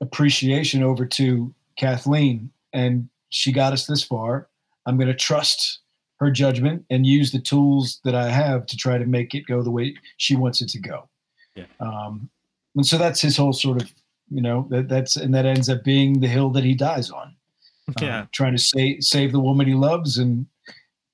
appreciation 0.00 0.82
over 0.82 1.06
to 1.06 1.54
Kathleen. 1.76 2.50
And 2.72 3.08
she 3.28 3.52
got 3.52 3.72
us 3.72 3.86
this 3.86 4.02
far. 4.02 4.48
I'm 4.86 4.96
going 4.96 5.08
to 5.08 5.14
trust 5.14 5.80
her 6.18 6.30
judgment 6.30 6.84
and 6.90 7.06
use 7.06 7.32
the 7.32 7.38
tools 7.38 8.00
that 8.04 8.14
I 8.14 8.30
have 8.30 8.66
to 8.66 8.76
try 8.76 8.98
to 8.98 9.06
make 9.06 9.34
it 9.34 9.46
go 9.46 9.62
the 9.62 9.70
way 9.70 9.94
she 10.16 10.34
wants 10.34 10.62
it 10.62 10.68
to 10.70 10.78
go. 10.78 11.08
Yeah. 11.54 11.66
Um, 11.80 12.30
and 12.74 12.86
so 12.86 12.98
that's 12.98 13.20
his 13.20 13.36
whole 13.36 13.52
sort 13.52 13.82
of, 13.82 13.92
you 14.30 14.42
know, 14.42 14.66
that, 14.70 14.88
that's 14.88 15.16
and 15.16 15.34
that 15.34 15.46
ends 15.46 15.68
up 15.68 15.84
being 15.84 16.20
the 16.20 16.28
hill 16.28 16.50
that 16.50 16.64
he 16.64 16.74
dies 16.74 17.10
on. 17.10 17.34
Yeah. 18.00 18.22
Um, 18.22 18.28
trying 18.32 18.52
to 18.52 18.58
save 18.58 19.04
save 19.04 19.30
the 19.30 19.38
woman 19.38 19.68
he 19.68 19.74
loves 19.74 20.18
and 20.18 20.46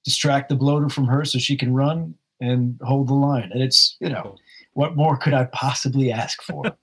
distract 0.04 0.48
the 0.48 0.56
bloater 0.56 0.88
from 0.88 1.06
her 1.06 1.24
so 1.24 1.38
she 1.38 1.56
can 1.56 1.72
run 1.74 2.14
and 2.40 2.78
hold 2.82 3.08
the 3.08 3.14
line. 3.14 3.50
And 3.52 3.62
it's, 3.62 3.96
you 4.00 4.08
know, 4.08 4.36
what 4.74 4.96
more 4.96 5.16
could 5.16 5.34
I 5.34 5.44
possibly 5.46 6.10
ask 6.12 6.42
for? 6.42 6.64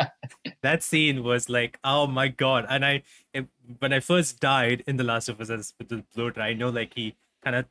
that 0.62 0.82
scene 0.82 1.22
was 1.22 1.48
like, 1.48 1.78
oh 1.84 2.06
my 2.06 2.28
god! 2.28 2.66
And 2.68 2.84
I, 2.84 3.02
it, 3.32 3.46
when 3.78 3.92
I 3.92 4.00
first 4.00 4.40
died 4.40 4.84
in 4.86 4.96
The 4.96 5.04
Last 5.04 5.28
of 5.28 5.40
Us 5.40 5.72
with 5.78 5.88
the 5.88 6.04
bloater, 6.14 6.40
I 6.40 6.54
know 6.54 6.68
like 6.68 6.94
he 6.94 7.14
kind 7.42 7.56
of 7.56 7.66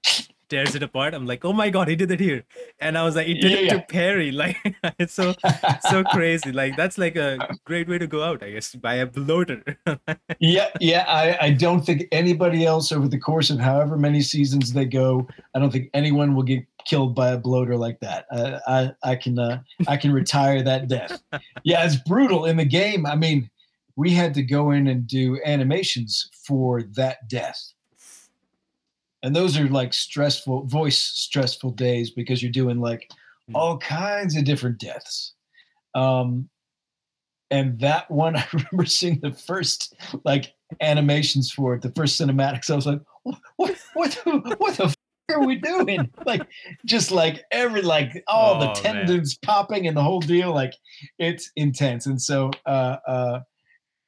tears 0.49 0.75
it 0.75 0.83
apart. 0.83 1.13
I'm 1.13 1.25
like, 1.25 1.45
oh 1.45 1.53
my 1.53 1.69
god, 1.69 1.87
he 1.87 1.95
did 1.95 2.11
it 2.11 2.19
here, 2.19 2.43
and 2.79 2.97
I 2.97 3.03
was 3.03 3.15
like, 3.15 3.27
he 3.27 3.35
did 3.35 3.51
Yeah, 3.51 3.57
it 3.59 3.65
yeah. 3.65 3.73
to 3.73 3.81
Perry. 3.81 4.31
Like, 4.39 4.57
it's 4.99 5.13
so 5.13 5.33
so 5.89 6.03
crazy. 6.11 6.51
Like 6.51 6.75
that's 6.77 6.97
like 6.97 7.15
a 7.15 7.37
great 7.65 7.87
way 7.89 7.97
to 7.97 8.07
go 8.07 8.23
out, 8.23 8.41
I 8.43 8.51
guess, 8.51 8.73
by 8.75 8.95
a 8.95 9.05
bloater. 9.05 9.63
yeah, 10.39 10.69
yeah. 10.79 11.05
I, 11.07 11.47
I 11.47 11.51
don't 11.51 11.81
think 11.85 12.05
anybody 12.11 12.65
else 12.65 12.91
over 12.91 13.07
the 13.07 13.19
course 13.19 13.49
of 13.49 13.59
however 13.59 13.97
many 13.97 14.21
seasons 14.21 14.73
they 14.73 14.85
go, 14.85 15.27
I 15.55 15.59
don't 15.59 15.71
think 15.71 15.89
anyone 15.93 16.35
will 16.35 16.43
get 16.43 16.63
killed 16.85 17.15
by 17.15 17.29
a 17.29 17.37
bloater 17.37 17.77
like 17.77 17.99
that. 17.99 18.25
I 18.31 18.59
I, 18.67 18.91
I 19.11 19.15
can 19.15 19.37
uh, 19.39 19.61
I 19.87 19.97
can 19.97 20.11
retire 20.11 20.61
that 20.63 20.87
death. 20.87 21.21
Yeah, 21.63 21.85
it's 21.85 21.97
brutal 21.97 22.45
in 22.45 22.57
the 22.57 22.65
game. 22.65 23.05
I 23.05 23.15
mean, 23.15 23.49
we 23.95 24.11
had 24.11 24.33
to 24.35 24.43
go 24.43 24.71
in 24.71 24.87
and 24.87 25.05
do 25.05 25.39
animations 25.45 26.29
for 26.47 26.83
that 26.95 27.27
death. 27.27 27.73
And 29.23 29.35
those 29.35 29.57
are 29.57 29.67
like 29.67 29.93
stressful, 29.93 30.65
voice 30.65 30.97
stressful 30.97 31.71
days 31.71 32.11
because 32.11 32.41
you're 32.41 32.51
doing 32.51 32.79
like 32.79 33.09
Mm. 33.49 33.55
all 33.55 33.77
kinds 33.79 34.35
of 34.37 34.43
different 34.43 34.77
deaths. 34.77 35.33
Um, 35.95 36.49
and 37.49 37.79
that 37.79 38.09
one, 38.11 38.35
I 38.37 38.45
remember 38.53 38.85
seeing 38.85 39.19
the 39.21 39.31
first 39.33 39.95
like 40.23 40.53
animations 40.81 41.51
for 41.51 41.73
it, 41.73 41.81
the 41.81 41.91
first 41.93 42.19
cinematics. 42.21 42.69
I 42.69 42.75
was 42.75 42.85
like, 42.85 43.01
what, 43.23 43.39
what, 43.57 43.75
what, 43.95 44.11
the, 44.23 44.55
what 44.59 44.77
the 44.77 44.83
f- 44.85 44.95
are 45.31 45.43
we 45.45 45.55
doing? 45.55 46.11
Like, 46.25 46.47
just 46.85 47.09
like 47.11 47.43
every, 47.51 47.81
like 47.81 48.23
all 48.27 48.55
Oh, 48.55 48.59
the 48.59 48.65
man. 48.67 48.75
tendons 48.75 49.35
popping 49.43 49.87
and 49.87 49.97
the 49.97 50.03
whole 50.03 50.19
deal. 50.19 50.53
Like, 50.53 50.73
it's 51.17 51.49
intense. 51.55 52.05
And 52.05 52.21
so, 52.21 52.51
uh, 52.67 52.97
uh, 53.07 53.39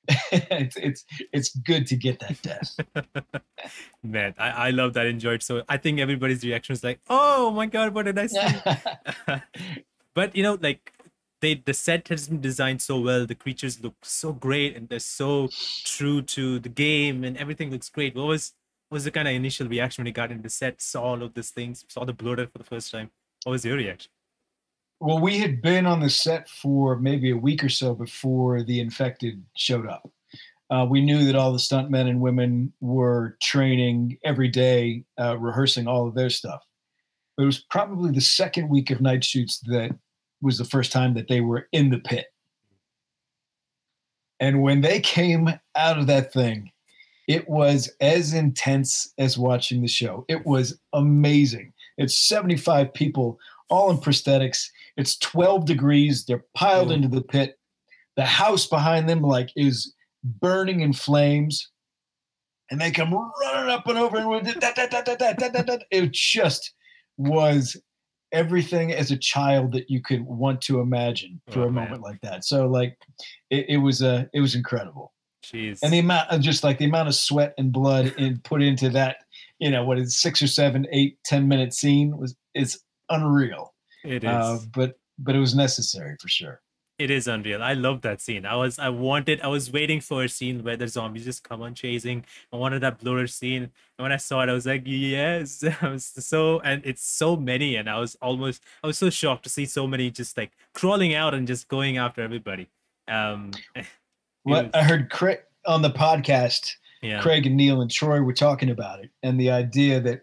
it's 0.08 0.77
it's 0.77 1.05
it's 1.31 1.55
good 1.58 1.86
to 1.88 1.96
get 1.96 2.20
that 2.20 2.41
death. 2.41 2.75
Man, 4.03 4.34
I, 4.38 4.50
I 4.50 4.70
love 4.72 4.93
that. 4.93 5.05
Enjoyed 5.05 5.43
so. 5.43 5.63
I 5.70 5.77
think 5.77 6.00
everybody's 6.00 6.43
reaction 6.43 6.74
is 6.74 6.84
like, 6.84 7.00
oh 7.10 7.51
my 7.51 7.65
god, 7.67 7.93
what 7.93 8.05
did 8.05 8.17
I 8.17 8.27
see? 8.27 9.41
but 10.15 10.36
you 10.36 10.43
know, 10.43 10.58
like 10.60 10.93
they 11.41 11.55
the 11.55 11.74
set 11.74 12.08
has 12.08 12.27
been 12.27 12.41
designed 12.41 12.81
so 12.81 13.00
well. 13.00 13.25
The 13.25 13.36
creatures 13.36 13.81
look 13.84 13.96
so 14.03 14.34
great, 14.34 14.75
and 14.75 14.89
they're 14.89 15.00
so 15.00 15.50
true 15.84 16.22
to 16.24 16.60
the 16.60 16.70
game, 16.70 17.24
and 17.24 17.38
everything 17.38 17.70
looks 17.72 17.89
great. 17.89 18.15
What 18.15 18.27
was 18.27 18.53
what 18.89 18.98
was 18.98 19.03
the 19.05 19.12
kind 19.12 19.27
of 19.27 19.34
initial 19.34 19.67
reaction 19.67 20.01
when 20.01 20.08
you 20.08 20.13
got 20.13 20.31
into 20.31 20.43
the 20.43 20.50
set, 20.50 20.81
saw 20.81 21.03
all 21.03 21.24
of 21.24 21.34
these 21.34 21.51
things, 21.51 21.86
saw 21.88 22.05
the 22.05 22.13
bloater 22.13 22.48
for 22.48 22.58
the 22.58 22.63
first 22.63 22.91
time? 22.91 23.12
What 23.43 23.53
was 23.53 23.65
your 23.65 23.77
reaction? 23.77 24.12
Well, 25.03 25.17
we 25.17 25.39
had 25.39 25.63
been 25.63 25.88
on 25.88 26.00
the 26.00 26.12
set 26.12 26.48
for 26.48 26.96
maybe 26.96 27.31
a 27.31 27.36
week 27.36 27.63
or 27.63 27.70
so 27.70 27.96
before 27.96 28.62
the 28.62 28.79
infected 28.79 29.43
showed 29.55 29.88
up. 29.88 30.08
Uh, 30.70 30.86
we 30.88 31.01
knew 31.01 31.25
that 31.25 31.36
all 31.36 31.51
the 31.51 31.58
stuntmen 31.58 32.08
and 32.08 32.22
women 32.22 32.72
were 32.81 33.36
training 33.41 34.20
every 34.24 34.48
day, 34.48 35.03
uh, 35.20 35.39
rehearsing 35.39 35.88
all 35.88 36.08
of 36.08 36.13
their 36.13 36.29
stuff. 36.29 36.62
But 37.36 37.43
it 37.43 37.46
was 37.48 37.65
probably 37.72 38.12
the 38.12 38.22
second 38.22 38.70
week 38.70 38.91
of 38.91 39.01
night 39.01 39.24
shoots 39.24 39.60
that 39.62 39.89
was 40.39 40.60
the 40.60 40.65
first 40.65 40.91
time 40.91 41.15
that 41.15 41.27
they 41.27 41.41
were 41.41 41.67
in 41.72 41.89
the 41.89 41.98
pit. 41.98 42.27
And 44.39 44.62
when 44.62 44.81
they 44.81 45.00
came 45.00 45.50
out 45.75 45.98
of 45.98 46.05
that 46.08 46.31
thing, 46.31 46.70
it 47.27 47.50
was 47.50 47.91
as 48.01 48.36
intense 48.36 49.15
as 49.17 49.36
watching 49.36 49.81
the 49.81 49.88
show. 49.88 50.25
It 50.27 50.46
was 50.46 50.79
amazing. 50.93 51.74
It's 51.98 52.17
75 52.17 52.93
people, 52.93 53.39
all 53.71 53.89
in 53.89 53.97
prosthetics. 53.97 54.67
It's 54.97 55.17
12 55.17 55.65
degrees. 55.65 56.25
They're 56.25 56.45
piled 56.53 56.89
Mm. 56.89 56.95
into 56.95 57.07
the 57.07 57.21
pit. 57.23 57.57
The 58.17 58.25
house 58.25 58.67
behind 58.67 59.07
them, 59.09 59.21
like, 59.21 59.49
is 59.55 59.95
burning 60.23 60.81
in 60.81 60.93
flames. 60.93 61.69
And 62.69 62.79
they 62.79 62.91
come 62.91 63.13
running 63.13 63.71
up 63.71 63.87
and 63.87 63.97
over, 63.97 64.17
and 64.17 64.45
da, 64.59 64.71
da, 64.71 64.85
da, 64.85 65.01
da, 65.01 65.15
da, 65.15 65.33
da, 65.33 65.47
da, 65.49 65.61
da. 65.63 65.77
it 65.89 66.11
just 66.11 66.73
was 67.17 67.75
everything 68.31 68.93
as 68.93 69.11
a 69.11 69.17
child 69.17 69.73
that 69.73 69.89
you 69.89 70.01
could 70.01 70.21
want 70.21 70.61
to 70.61 70.79
imagine 70.79 71.41
for 71.49 71.61
Oh, 71.61 71.67
a 71.67 71.71
man. 71.71 71.85
moment 71.85 72.01
like 72.01 72.21
that. 72.21 72.45
So, 72.45 72.67
like, 72.67 72.97
it, 73.49 73.65
it 73.69 73.77
was 73.77 74.01
uh, 74.01 74.25
it 74.33 74.39
was 74.39 74.55
incredible 74.55 75.13
Jeez. 75.43 75.79
and 75.83 75.91
the 75.91 75.99
amount 75.99 76.29
of 76.29 76.39
just 76.39 76.63
like 76.63 76.77
the 76.77 76.85
amount 76.85 77.09
of 77.09 77.15
sweat 77.15 77.53
and 77.57 77.73
blood 77.73 78.13
in 78.17 78.39
put 78.39 78.61
into 78.61 78.89
that 78.91 79.17
you 79.59 79.69
know 79.69 79.83
what 79.83 79.99
is 79.99 80.15
six 80.15 80.41
or 80.41 80.47
seven 80.47 80.87
eight 80.93 81.17
ten 81.25 81.47
minute 81.49 81.73
scene 81.73 82.17
was 82.17 82.35
is 82.55 82.79
unreal 83.12 83.74
it 84.03 84.24
is. 84.24 84.30
uh, 84.30 84.60
but 84.74 84.98
but 85.20 85.36
it 85.36 85.39
was 85.39 85.56
necessary 85.56 86.15
for 86.20 86.27
sure 86.27 86.62
It 87.00 87.10
is 87.10 87.27
unreal. 87.27 87.63
I 87.63 87.74
love 87.74 88.01
that 88.01 88.22
scene. 88.22 88.46
I 88.46 88.56
was 88.56 88.77
I 88.77 88.89
wanted 88.89 89.41
I 89.41 89.48
was 89.48 89.72
waiting 89.72 90.01
for 90.01 90.24
a 90.24 90.30
scene 90.30 90.63
where 90.63 90.77
the 90.77 90.88
zombies 90.88 91.25
just 91.25 91.44
come 91.44 91.62
on 91.63 91.74
chasing. 91.74 92.25
I 92.53 92.58
wanted 92.58 92.82
that 92.82 93.00
blur 93.00 93.25
scene. 93.27 93.63
And 93.63 94.03
when 94.03 94.12
I 94.12 94.18
saw 94.18 94.44
it, 94.44 94.50
I 94.50 94.53
was 94.53 94.68
like, 94.68 94.84
yes. 94.86 95.63
I 95.82 95.89
was 95.89 96.06
so 96.06 96.60
and 96.60 96.86
it's 96.86 97.03
so 97.03 97.36
many, 97.36 97.75
and 97.75 97.89
I 97.89 97.98
was 98.00 98.15
almost 98.22 98.62
I 98.84 98.88
was 98.88 99.00
so 99.00 99.10
shocked 99.10 99.44
to 99.44 99.50
see 99.50 99.65
so 99.65 99.88
many 99.88 100.12
just 100.12 100.38
like 100.38 100.51
crawling 100.74 101.15
out 101.15 101.34
and 101.34 101.48
just 101.48 101.68
going 101.68 101.98
after 101.98 102.22
everybody. 102.22 102.68
Um 103.08 103.51
well, 104.46 104.63
was, 104.63 104.72
I 104.75 104.84
heard 104.84 105.10
Craig 105.10 105.39
on 105.65 105.82
the 105.82 105.91
podcast, 105.91 106.77
yeah. 107.01 107.22
Craig 107.22 107.48
and 107.48 107.58
Neil 107.58 107.82
and 107.82 107.89
Troy 107.89 108.22
were 108.22 108.34
talking 108.34 108.70
about 108.70 109.03
it, 109.03 109.10
and 109.24 109.39
the 109.39 109.50
idea 109.50 110.00
that 110.01 110.22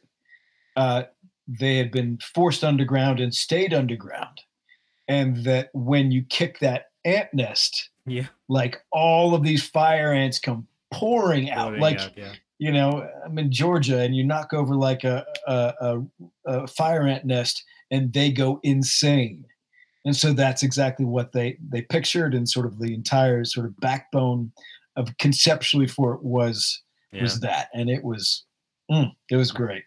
uh, 0.78 1.02
they 1.48 1.78
had 1.78 1.90
been 1.90 2.18
forced 2.34 2.62
underground 2.62 3.20
and 3.20 3.34
stayed 3.34 3.72
underground 3.72 4.42
and 5.08 5.44
that 5.44 5.70
when 5.72 6.10
you 6.10 6.22
kick 6.28 6.58
that 6.58 6.86
ant 7.04 7.32
nest, 7.32 7.90
yeah, 8.06 8.26
like 8.48 8.82
all 8.92 9.34
of 9.34 9.42
these 9.42 9.66
fire 9.66 10.12
ants 10.12 10.38
come 10.38 10.66
pouring 10.90 11.50
out, 11.50 11.66
pouring 11.66 11.80
like. 11.80 11.98
Out, 11.98 12.16
yeah. 12.16 12.32
You 12.60 12.72
know, 12.72 13.08
I'm 13.24 13.38
in 13.38 13.52
Georgia, 13.52 14.00
and 14.00 14.16
you 14.16 14.24
knock 14.24 14.52
over 14.52 14.74
like 14.74 15.04
a, 15.04 15.24
a, 15.46 15.72
a, 15.80 16.00
a 16.44 16.66
fire 16.66 17.06
ant 17.06 17.24
nest, 17.24 17.62
and 17.92 18.12
they 18.12 18.32
go 18.32 18.58
insane 18.64 19.44
and 20.08 20.16
so 20.16 20.32
that's 20.32 20.62
exactly 20.62 21.04
what 21.04 21.32
they 21.32 21.58
they 21.68 21.82
pictured 21.82 22.34
and 22.34 22.48
sort 22.48 22.66
of 22.66 22.78
the 22.78 22.94
entire 22.94 23.44
sort 23.44 23.66
of 23.66 23.78
backbone 23.78 24.50
of 24.96 25.16
conceptually 25.18 25.86
for 25.86 26.14
it 26.14 26.22
was 26.22 26.82
yeah. 27.12 27.22
was 27.22 27.40
that 27.40 27.68
and 27.74 27.90
it 27.90 28.02
was 28.02 28.44
mm, 28.90 29.12
it 29.30 29.36
was 29.36 29.52
great. 29.52 29.84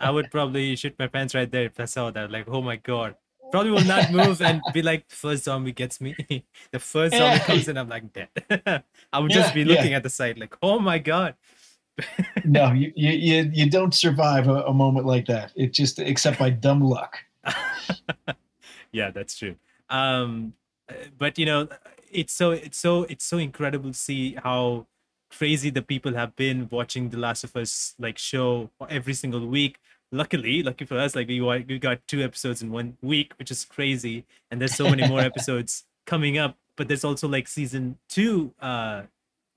I 0.00 0.10
would 0.10 0.30
probably 0.30 0.76
shoot 0.76 0.94
my 0.98 1.06
pants 1.06 1.34
right 1.34 1.50
there 1.50 1.64
if 1.64 1.78
i 1.80 1.84
saw 1.84 2.10
that 2.10 2.30
like 2.30 2.48
oh 2.48 2.62
my 2.62 2.76
god. 2.76 3.16
Probably 3.50 3.70
will 3.70 3.84
not 3.84 4.10
move 4.10 4.40
and 4.40 4.62
be 4.72 4.80
like 4.80 5.10
first 5.10 5.44
zombie 5.44 5.72
gets 5.72 6.00
me. 6.00 6.16
The 6.72 6.78
first 6.78 7.14
zombie 7.14 7.40
comes 7.40 7.68
in 7.68 7.76
i'm 7.76 7.88
like 7.88 8.12
dead. 8.12 8.28
I 9.12 9.18
would 9.18 9.30
yeah, 9.30 9.36
just 9.36 9.54
be 9.54 9.64
looking 9.64 9.90
yeah. 9.90 9.98
at 9.98 10.02
the 10.02 10.10
site 10.10 10.38
like 10.38 10.56
oh 10.62 10.78
my 10.78 10.98
god. 10.98 11.34
No 12.44 12.72
you, 12.72 12.92
you 12.96 13.50
you 13.52 13.70
don't 13.70 13.94
survive 13.94 14.48
a, 14.48 14.62
a 14.64 14.72
moment 14.72 15.06
like 15.06 15.26
that. 15.26 15.52
It 15.54 15.72
just 15.72 15.98
except 15.98 16.38
by 16.38 16.50
dumb 16.50 16.80
luck. 16.80 17.18
Yeah 18.92 19.10
that's 19.10 19.36
true. 19.36 19.56
Um 19.90 20.54
but 21.18 21.38
you 21.38 21.46
know 21.46 21.68
it's 22.10 22.32
so 22.32 22.50
it's 22.50 22.78
so 22.78 23.04
it's 23.04 23.24
so 23.24 23.38
incredible 23.38 23.90
to 23.90 23.98
see 23.98 24.36
how 24.42 24.86
crazy 25.36 25.70
the 25.70 25.82
people 25.82 26.14
have 26.14 26.36
been 26.36 26.68
watching 26.70 27.08
the 27.08 27.18
last 27.18 27.42
of 27.44 27.56
us 27.56 27.94
like 27.98 28.18
show 28.18 28.70
every 28.88 29.14
single 29.14 29.46
week 29.46 29.78
luckily, 30.12 30.62
lucky 30.62 30.84
for 30.84 30.98
us, 30.98 31.16
like 31.16 31.26
we 31.26 31.40
we 31.40 31.78
got 31.78 32.06
two 32.06 32.22
episodes 32.22 32.62
in 32.62 32.70
one 32.70 32.96
week, 33.02 33.32
which 33.38 33.50
is 33.50 33.64
crazy. 33.64 34.24
And 34.50 34.60
there's 34.60 34.74
so 34.74 34.88
many 34.88 35.08
more 35.08 35.20
episodes 35.30 35.84
coming 36.06 36.38
up. 36.38 36.56
But 36.76 36.88
there's 36.88 37.04
also 37.04 37.28
like 37.28 37.48
season 37.48 37.98
two 38.08 38.54
uh 38.60 39.02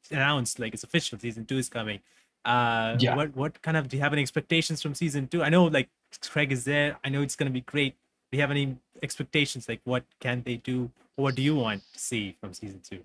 announced, 0.10 0.60
like 0.60 0.74
it's 0.74 0.84
official. 0.84 1.20
Season 1.20 1.46
two 1.46 1.58
is 1.58 1.70
coming. 1.70 2.00
Uh, 2.44 2.96
yeah. 3.00 3.16
What 3.16 3.36
what 3.36 3.62
kind 3.62 3.78
of 3.78 3.88
do 3.88 3.98
you 3.98 4.04
have 4.04 4.14
any 4.14 4.22
expectations 4.22 4.82
from 4.82 4.96
season 4.96 5.28
two? 5.28 5.44
I 5.44 5.50
know 5.50 5.66
like 5.66 5.90
Craig 6.30 6.52
is 6.52 6.64
there. 6.64 6.98
I 7.04 7.10
know 7.10 7.22
it's 7.22 7.36
gonna 7.36 7.52
be 7.52 7.62
great. 7.62 7.96
Do 8.32 8.38
you 8.38 8.42
have 8.42 8.52
any 8.52 8.78
expectations? 9.04 9.70
Like 9.70 9.82
what 9.84 10.04
can 10.20 10.42
they 10.44 10.58
do? 10.58 10.92
What 11.16 11.36
do 11.36 11.42
you 11.42 11.56
want 11.56 11.84
to 11.94 12.00
see 12.00 12.36
from 12.42 12.54
season 12.54 12.82
two? 12.88 13.02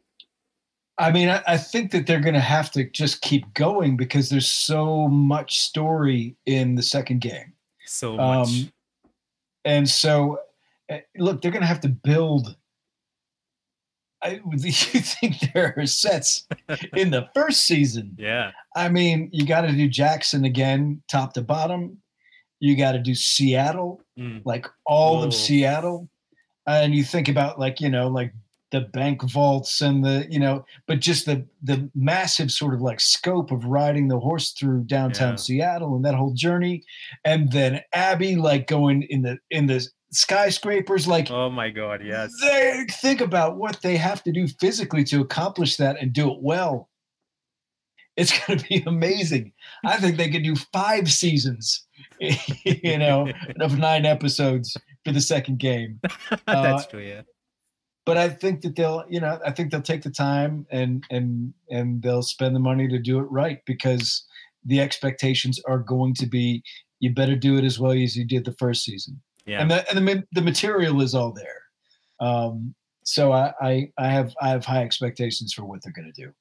I 1.00 1.11
mean, 1.11 1.30
I, 1.30 1.42
I, 1.47 1.57
think 1.57 1.92
that 1.92 2.07
they're 2.07 2.21
going 2.21 2.35
to 2.35 2.40
have 2.40 2.71
to 2.73 2.85
just 2.85 3.23
keep 3.23 3.54
going 3.54 3.97
because 3.97 4.28
there's 4.28 4.50
so 4.50 5.09
much 5.09 5.61
story 5.61 6.37
in 6.45 6.75
the 6.75 6.83
second 6.83 7.23
game. 7.23 7.54
So 7.87 8.16
much. 8.16 8.49
Um, 8.49 8.73
and 9.64 9.88
so, 9.88 10.40
eh, 10.90 11.00
look, 11.16 11.40
they're 11.40 11.50
going 11.50 11.62
to 11.62 11.66
have 11.66 11.80
to 11.80 11.88
build. 11.88 12.54
I, 14.23 14.40
you 14.52 14.73
think 14.73 15.37
there 15.54 15.73
are 15.75 15.87
sets 15.87 16.47
in 16.95 17.11
the 17.11 17.28
first 17.35 17.64
season? 17.64 18.14
Yeah. 18.19 18.52
I 18.76 18.90
mean, 18.90 19.30
you 19.33 19.47
got 19.47 19.62
to 19.62 19.73
do 19.73 19.88
Jackson 19.88 20.45
again, 20.45 21.02
top 21.09 21.33
to 21.33 21.40
bottom. 21.40 21.97
You 22.59 22.76
got 22.76 22.92
to 22.92 22.99
do 22.99 23.14
Seattle, 23.14 24.02
mm. 24.19 24.42
like 24.45 24.66
all 24.85 25.23
of 25.23 25.33
Seattle. 25.33 26.11
And 26.66 26.95
you 26.95 27.04
think 27.04 27.30
about 27.30 27.59
like 27.59 27.80
you 27.80 27.88
know 27.88 28.09
like 28.09 28.35
the 28.71 28.81
bank 28.81 29.23
vaults 29.23 29.81
and 29.81 30.05
the 30.05 30.27
you 30.31 30.39
know 30.39 30.65
but 30.87 31.00
just 31.00 31.27
the 31.27 31.45
the 31.62 31.91
massive 31.95 32.50
sort 32.50 32.75
of 32.75 32.81
like 32.81 33.00
scope 33.00 33.50
of 33.50 33.65
riding 33.65 34.09
the 34.09 34.19
horse 34.19 34.53
through 34.53 34.85
downtown 34.85 35.33
yeah. 35.33 35.37
seattle 35.37 35.97
and 35.97 36.05
that 36.05 36.15
whole 36.15 36.33
journey. 36.35 36.85
And 37.25 37.50
then 37.53 37.81
abby 37.93 38.37
like 38.37 38.67
going 38.67 39.03
in 39.11 39.23
the 39.23 39.39
in 39.50 39.67
the 39.67 39.87
skyscrapers 40.12 41.07
like 41.07 41.30
oh 41.30 41.49
my 41.49 41.71
god 41.71 42.00
yes. 42.04 42.33
they 42.43 42.85
think 42.91 43.21
about 43.21 43.56
what 43.56 43.80
they 43.83 43.97
have 43.97 44.25
to 44.25 44.33
do 44.33 44.49
physically 44.61 45.04
to 45.04 45.21
accomplish 45.21 45.76
that 45.76 46.00
and 46.00 46.13
do 46.13 46.30
it 46.30 46.39
well. 46.41 46.89
It's 48.17 48.37
going 48.47 48.59
to 48.59 48.69
be 48.69 48.83
amazing. 48.87 49.52
I 49.85 49.97
think 49.97 50.17
they 50.17 50.30
could 50.30 50.43
do 50.43 50.56
five 50.73 51.11
seasons 51.11 51.87
you 52.21 52.99
know 52.99 53.33
of 53.61 53.78
nine 53.78 54.06
episodes 54.06 54.76
for 55.04 55.13
the 55.13 55.21
second 55.21 55.59
game. 55.59 56.00
That's 56.47 56.85
uh, 56.87 56.91
true 56.91 57.00
yeah 57.00 57.23
but 58.06 58.17
I 58.17 58.28
think 58.28 58.63
that 58.63 58.76
they'll, 58.76 59.04
you 59.08 59.21
know, 59.21 59.39
I 59.45 59.50
think 59.50 59.71
they'll 59.71 59.82
take 59.82 60.02
the 60.02 60.10
time 60.10 60.67
and 60.71 61.04
and 61.10 61.52
and 61.71 62.02
they'll 62.02 62.23
spend 62.23 62.56
the 62.56 62.60
money 62.60 62.89
to 62.89 62.99
do 62.99 63.19
it 63.19 63.30
right 63.30 63.60
because 63.67 64.26
the 64.65 64.80
expectations 64.80 65.60
are 65.67 65.78
going 65.78 66.15
to 66.15 66.26
be 66.26 66.63
you 67.00 67.13
better 67.13 67.34
do 67.34 67.56
it 67.56 67.65
as 67.65 67.78
well 67.78 67.93
as 67.93 68.17
you 68.17 68.25
did 68.25 68.45
the 68.45 68.52
first 68.52 68.84
season. 68.84 69.21
Yeah. 69.47 69.63
And 69.63 69.71
the 69.71 69.89
and 69.91 70.06
the, 70.06 70.25
the 70.32 70.43
material 70.43 71.00
is 71.00 71.15
all 71.15 71.32
there. 71.32 71.63
Um, 72.21 72.75
so 73.04 73.32
I, 73.32 73.52
I 73.60 73.93
I 73.99 74.08
have 74.08 74.34
I 74.41 74.49
have 74.50 74.65
high 74.65 74.82
expectations 74.82 75.52
for 75.52 75.65
what 75.65 75.82
they're 75.82 75.93
going 75.93 76.13
to 76.13 76.25
do. 76.25 76.32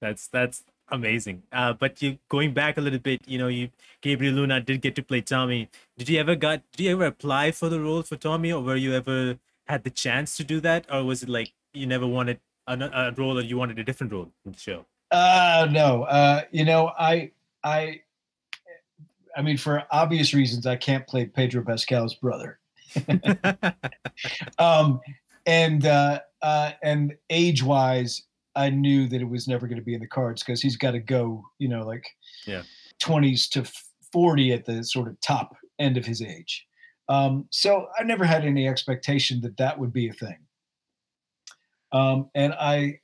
That's 0.00 0.28
that's 0.28 0.64
amazing. 0.90 1.42
Uh, 1.52 1.74
but 1.74 2.00
you 2.02 2.18
going 2.28 2.54
back 2.54 2.78
a 2.78 2.80
little 2.80 2.98
bit, 2.98 3.20
you 3.26 3.38
know, 3.38 3.48
you 3.48 3.70
Gabriel 4.00 4.34
Luna 4.34 4.60
did 4.60 4.80
get 4.80 4.94
to 4.96 5.02
play 5.02 5.20
Tommy. 5.20 5.68
Did 5.96 6.08
you 6.08 6.18
ever 6.18 6.34
got? 6.34 6.62
Did 6.72 6.84
you 6.84 6.92
ever 6.92 7.06
apply 7.06 7.52
for 7.52 7.68
the 7.68 7.80
role 7.80 8.02
for 8.02 8.16
Tommy, 8.16 8.52
or 8.52 8.62
were 8.62 8.76
you 8.76 8.94
ever 8.94 9.38
had 9.68 9.84
the 9.84 9.90
chance 9.90 10.36
to 10.36 10.44
do 10.44 10.60
that, 10.60 10.86
or 10.90 11.04
was 11.04 11.22
it 11.22 11.28
like 11.28 11.52
you 11.72 11.86
never 11.86 12.06
wanted 12.06 12.40
a, 12.66 12.74
a 12.74 13.12
role 13.16 13.38
or 13.38 13.42
you 13.42 13.56
wanted 13.56 13.78
a 13.78 13.84
different 13.84 14.12
role 14.12 14.32
in 14.44 14.52
the 14.52 14.58
show? 14.58 14.84
Uh, 15.10 15.68
no. 15.70 16.04
Uh, 16.04 16.42
you 16.50 16.64
know, 16.64 16.92
I, 16.98 17.30
I, 17.64 18.00
I 19.36 19.42
mean, 19.42 19.56
for 19.56 19.84
obvious 19.90 20.34
reasons, 20.34 20.66
I 20.66 20.76
can't 20.76 21.06
play 21.06 21.26
Pedro 21.26 21.62
Pascal's 21.64 22.14
brother. 22.14 22.58
um, 24.58 25.00
and 25.46 25.86
uh, 25.86 26.20
uh, 26.42 26.72
and 26.82 27.14
age 27.30 27.62
wise, 27.62 28.22
I 28.56 28.70
knew 28.70 29.06
that 29.08 29.20
it 29.20 29.28
was 29.28 29.48
never 29.48 29.66
going 29.66 29.78
to 29.78 29.84
be 29.84 29.94
in 29.94 30.00
the 30.00 30.06
cards 30.06 30.42
because 30.42 30.60
he's 30.60 30.76
got 30.76 30.92
to 30.92 30.98
go, 30.98 31.44
you 31.58 31.68
know, 31.68 31.86
like 31.86 32.04
yeah, 32.46 32.62
twenties 32.98 33.48
to 33.50 33.70
forty 34.12 34.52
at 34.52 34.64
the 34.64 34.82
sort 34.82 35.08
of 35.08 35.20
top 35.20 35.56
end 35.78 35.96
of 35.96 36.04
his 36.04 36.22
age. 36.22 36.67
Um, 37.08 37.46
so 37.50 37.88
I 37.98 38.02
never 38.02 38.24
had 38.24 38.44
any 38.44 38.68
expectation 38.68 39.40
that 39.40 39.56
that 39.56 39.78
would 39.78 39.92
be 39.92 40.08
a 40.08 40.12
thing. 40.12 40.36
Um, 41.92 42.30
and 42.34 42.52
I, 42.52 43.00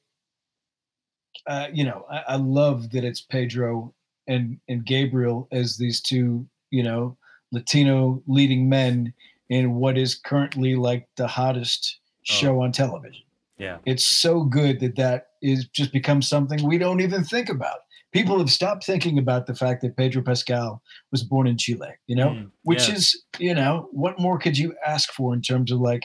uh, 1.47 1.69
you 1.73 1.85
know, 1.85 2.05
I, 2.11 2.23
I, 2.29 2.37
love 2.37 2.91
that 2.91 3.03
it's 3.03 3.23
Pedro 3.23 3.95
and 4.29 4.59
and 4.69 4.85
Gabriel 4.85 5.49
as 5.53 5.79
these 5.79 6.03
two, 6.03 6.47
you 6.71 6.83
know, 6.83 7.17
Latino 7.51 8.23
leading 8.27 8.69
men 8.69 9.15
in 9.49 9.75
what 9.75 9.97
is 9.97 10.17
currently 10.17 10.75
like 10.75 11.09
the 11.17 11.27
hottest 11.27 11.99
oh. 12.03 12.19
show 12.23 12.61
on 12.61 12.73
television. 12.73 13.23
Yeah, 13.57 13.79
it's 13.87 14.07
so 14.07 14.45
good 14.45 14.81
that 14.81 14.97
that 14.97 15.29
is 15.41 15.67
just 15.69 15.93
becomes 15.93 16.29
something 16.29 16.63
we 16.67 16.77
don't 16.77 17.01
even 17.01 17.25
think 17.25 17.49
about 17.49 17.81
people 18.15 18.39
have 18.39 18.51
stopped 18.51 18.87
thinking 18.87 19.19
about 19.19 19.47
the 19.47 19.55
fact 19.55 19.83
that 19.83 19.97
Pedro 19.97 20.23
Pascal 20.23 20.81
was 21.11 21.25
born 21.25 21.49
in 21.49 21.59
Chile, 21.59 21.89
you 22.07 22.15
know, 22.15 22.29
mm, 22.29 22.51
which 22.63 22.89
yeah. 22.89 22.95
is, 22.95 23.25
you 23.41 23.55
know, 23.55 23.89
what 23.91 24.21
more 24.21 24.39
could 24.39 24.57
you 24.57 24.73
ask 24.87 25.13
for 25.13 25.35
in 25.35 25.43
terms 25.43 25.73
of 25.73 25.81
like 25.81 26.05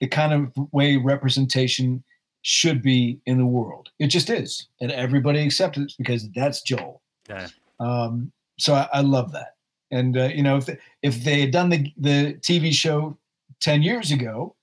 the 0.00 0.06
kind 0.06 0.34
of 0.34 0.52
way 0.70 0.98
representation 0.98 2.04
should 2.42 2.82
be 2.82 3.18
in 3.24 3.38
the 3.38 3.46
world? 3.46 3.88
It 3.98 4.08
just 4.08 4.28
is. 4.28 4.68
And 4.82 4.92
everybody 4.92 5.40
accepts 5.40 5.78
it 5.78 5.94
because 5.96 6.28
that's 6.34 6.60
Joel. 6.60 7.00
Yeah. 7.26 7.48
Um, 7.80 8.30
so 8.58 8.74
I, 8.74 8.88
I, 8.92 9.00
love 9.00 9.32
that. 9.32 9.54
And, 9.90 10.16
uh, 10.16 10.24
you 10.24 10.42
know, 10.42 10.58
if, 10.58 10.68
if 11.02 11.24
they 11.24 11.40
had 11.40 11.52
done 11.52 11.70
the, 11.70 11.90
the 11.96 12.34
TV 12.40 12.70
show 12.70 13.16
10 13.62 13.82
years 13.82 14.12
ago, 14.12 14.54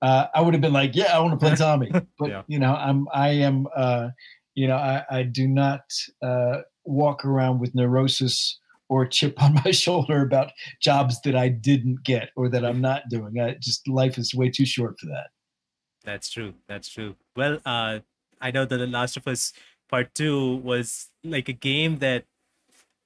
uh, 0.00 0.26
I 0.34 0.40
would 0.40 0.54
have 0.54 0.60
been 0.62 0.72
like, 0.72 0.96
yeah, 0.96 1.14
I 1.14 1.18
want 1.18 1.38
to 1.38 1.46
play 1.46 1.54
Tommy. 1.56 1.90
But, 2.18 2.30
yeah. 2.30 2.42
you 2.46 2.58
know, 2.58 2.74
I'm, 2.74 3.08
I 3.12 3.28
am, 3.28 3.68
uh, 3.76 4.08
you 4.56 4.66
know, 4.66 4.76
I, 4.76 5.04
I 5.10 5.22
do 5.22 5.46
not 5.46 5.82
uh, 6.22 6.62
walk 6.84 7.24
around 7.24 7.60
with 7.60 7.74
neurosis 7.74 8.58
or 8.88 9.06
chip 9.06 9.40
on 9.42 9.54
my 9.64 9.70
shoulder 9.70 10.22
about 10.22 10.50
jobs 10.80 11.20
that 11.22 11.36
I 11.36 11.48
didn't 11.48 12.02
get 12.02 12.30
or 12.34 12.48
that 12.48 12.64
I'm 12.64 12.80
not 12.80 13.02
doing. 13.08 13.38
I 13.38 13.54
just 13.60 13.86
life 13.86 14.18
is 14.18 14.34
way 14.34 14.50
too 14.50 14.66
short 14.66 14.98
for 14.98 15.06
that. 15.06 15.28
That's 16.04 16.30
true. 16.30 16.54
That's 16.68 16.88
true. 16.88 17.14
Well, 17.36 17.58
uh, 17.64 18.00
I 18.40 18.50
know 18.50 18.64
that 18.64 18.76
The 18.76 18.86
Last 18.86 19.16
of 19.16 19.28
Us 19.28 19.52
Part 19.88 20.14
Two 20.14 20.56
was 20.56 21.10
like 21.22 21.48
a 21.48 21.52
game 21.52 21.98
that 21.98 22.24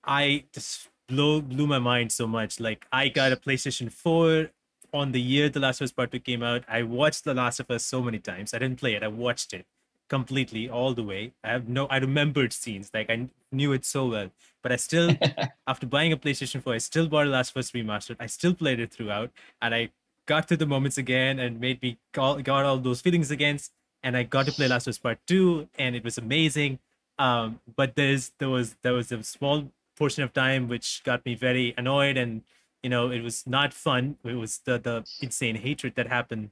I 0.05 0.45
just 0.53 0.89
blew 1.09 1.43
blew 1.43 1.67
my 1.67 1.79
mind 1.79 2.13
so 2.13 2.27
much. 2.27 2.61
Like 2.61 2.87
I 2.93 3.09
got 3.09 3.33
a 3.33 3.37
PlayStation 3.37 3.91
Four 3.91 4.51
on 4.93 5.13
the 5.13 5.21
year 5.21 5.49
The 5.49 5.61
Last 5.61 5.81
of 5.81 5.85
Us 5.85 5.93
Part 5.93 6.11
2 6.11 6.19
came 6.19 6.43
out, 6.43 6.65
I 6.69 6.83
watched 6.83 7.23
The 7.23 7.33
Last 7.33 7.61
of 7.61 7.71
Us 7.71 7.85
so 7.85 8.03
many 8.03 8.19
times. 8.19 8.53
I 8.53 8.59
didn't 8.59 8.81
play 8.81 8.95
it, 8.95 9.05
I 9.05 9.09
watched 9.09 9.53
it 9.53 9.67
completely 10.11 10.69
all 10.69 10.93
the 10.93 11.03
way. 11.03 11.33
I 11.43 11.51
have 11.53 11.69
no, 11.69 11.87
I 11.87 11.97
remembered 11.99 12.53
scenes, 12.53 12.91
like 12.93 13.09
I 13.09 13.29
knew 13.51 13.73
it 13.73 13.87
so 13.87 14.07
well. 14.07 14.31
But 14.63 14.73
I 14.73 14.77
still, 14.77 15.17
after 15.67 15.87
buying 15.87 16.13
a 16.13 16.17
PlayStation 16.19 16.63
4, 16.63 16.75
I 16.75 16.79
still 16.79 17.09
bought 17.09 17.29
Last 17.29 17.55
first 17.55 17.73
Remastered. 17.73 18.17
I 18.21 18.27
still 18.27 18.53
played 18.53 18.81
it 18.81 18.93
throughout, 18.93 19.31
and 19.63 19.75
I 19.75 19.91
got 20.27 20.49
to 20.49 20.57
the 20.57 20.67
moments 20.67 20.99
again 20.99 21.39
and 21.39 21.59
made 21.59 21.81
me 21.81 21.99
call, 22.13 22.43
got 22.43 22.67
all 22.67 22.77
those 22.77 23.01
feelings 23.01 23.31
again. 23.31 23.59
And 24.03 24.17
I 24.17 24.25
got 24.25 24.47
to 24.47 24.53
play 24.53 24.69
Last 24.69 24.87
of 24.87 24.93
Us 24.93 24.99
Part 24.99 25.19
2, 25.27 25.69
and 25.79 25.97
it 25.97 26.05
was 26.05 26.19
amazing. 26.19 26.81
Um, 27.19 27.61
but 27.77 27.97
there's 27.97 28.33
there 28.39 28.49
was 28.49 28.77
there 28.83 28.95
was 28.95 29.13
a 29.13 29.23
small 29.23 29.71
portion 29.97 30.25
of 30.25 30.33
time 30.33 30.69
which 30.69 31.03
got 31.05 31.25
me 31.27 31.35
very 31.35 31.75
annoyed 31.77 32.17
and 32.17 32.41
you 32.83 32.89
know 32.89 33.11
it 33.11 33.23
was 33.23 33.47
not 33.47 33.75
fun 33.75 34.17
it 34.25 34.33
was 34.33 34.61
the 34.65 34.79
the 34.79 35.05
insane 35.21 35.57
hatred 35.57 35.95
that 35.97 36.07
happened 36.07 36.51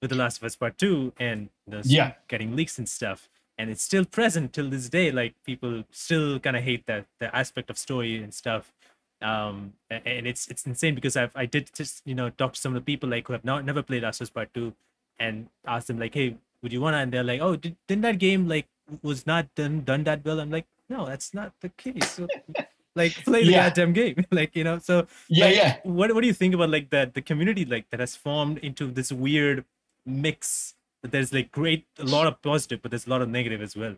with 0.00 0.10
the 0.10 0.16
last 0.16 0.38
of 0.38 0.44
us 0.44 0.56
part 0.56 0.78
2 0.78 1.12
and 1.18 1.48
the 1.66 1.82
Yeah. 1.84 2.12
getting 2.28 2.54
leaks 2.56 2.78
and 2.78 2.88
stuff 2.88 3.28
and 3.58 3.70
it's 3.70 3.82
still 3.82 4.04
present 4.04 4.52
till 4.52 4.70
this 4.70 4.88
day 4.88 5.10
like 5.10 5.34
people 5.44 5.84
still 5.90 6.38
kind 6.38 6.56
of 6.56 6.62
hate 6.62 6.86
that 6.86 7.06
the 7.18 7.34
aspect 7.34 7.70
of 7.70 7.78
story 7.78 8.22
and 8.22 8.32
stuff 8.32 8.72
um 9.20 9.72
and 9.90 10.26
it's 10.26 10.46
it's 10.48 10.64
insane 10.66 10.94
because 10.94 11.16
i've 11.16 11.32
i 11.34 11.44
did 11.44 11.68
just 11.74 12.02
you 12.04 12.14
know 12.14 12.30
talk 12.30 12.52
to 12.54 12.60
some 12.60 12.72
of 12.74 12.80
the 12.80 12.86
people 12.92 13.08
like 13.08 13.26
who 13.26 13.32
have 13.32 13.44
not 13.44 13.64
never 13.64 13.82
played 13.82 14.02
last 14.04 14.20
of 14.20 14.26
us 14.26 14.30
part 14.30 14.52
2 14.54 14.72
and 15.18 15.48
ask 15.66 15.88
them 15.88 15.98
like 15.98 16.14
hey 16.14 16.36
would 16.62 16.72
you 16.72 16.80
want 16.80 16.94
to 16.94 16.98
and 16.98 17.12
they're 17.12 17.24
like 17.24 17.40
oh 17.40 17.56
did, 17.56 17.74
didn't 17.88 18.02
that 18.02 18.18
game 18.18 18.46
like 18.48 18.66
was 19.02 19.26
not 19.26 19.52
done 19.56 19.80
done 19.82 20.04
that 20.04 20.24
well 20.24 20.38
i'm 20.38 20.50
like 20.50 20.66
no 20.88 21.04
that's 21.06 21.34
not 21.34 21.52
the 21.60 21.68
case 21.70 22.12
So, 22.12 22.28
like 22.94 23.12
play 23.24 23.44
the 23.44 23.50
Yeah. 23.52 23.64
goddamn 23.68 23.92
game 23.92 24.24
like 24.30 24.54
you 24.54 24.62
know 24.62 24.78
so 24.78 25.06
yeah, 25.28 25.44
like, 25.46 25.56
yeah. 25.56 25.76
what 25.82 26.14
what 26.14 26.20
do 26.20 26.28
you 26.28 26.32
think 26.32 26.54
about 26.54 26.70
like 26.70 26.90
that 26.90 27.14
the 27.14 27.22
community 27.22 27.64
like 27.64 27.90
that 27.90 27.98
has 28.00 28.14
formed 28.14 28.58
into 28.58 28.86
this 28.86 29.10
weird 29.10 29.64
mix 30.08 30.74
there's 31.02 31.32
like 31.32 31.52
great 31.52 31.86
a 31.98 32.04
lot 32.04 32.26
of 32.26 32.40
positive 32.42 32.80
but 32.82 32.90
there's 32.90 33.06
a 33.06 33.10
lot 33.10 33.22
of 33.22 33.28
negative 33.28 33.62
as 33.62 33.76
well 33.76 33.96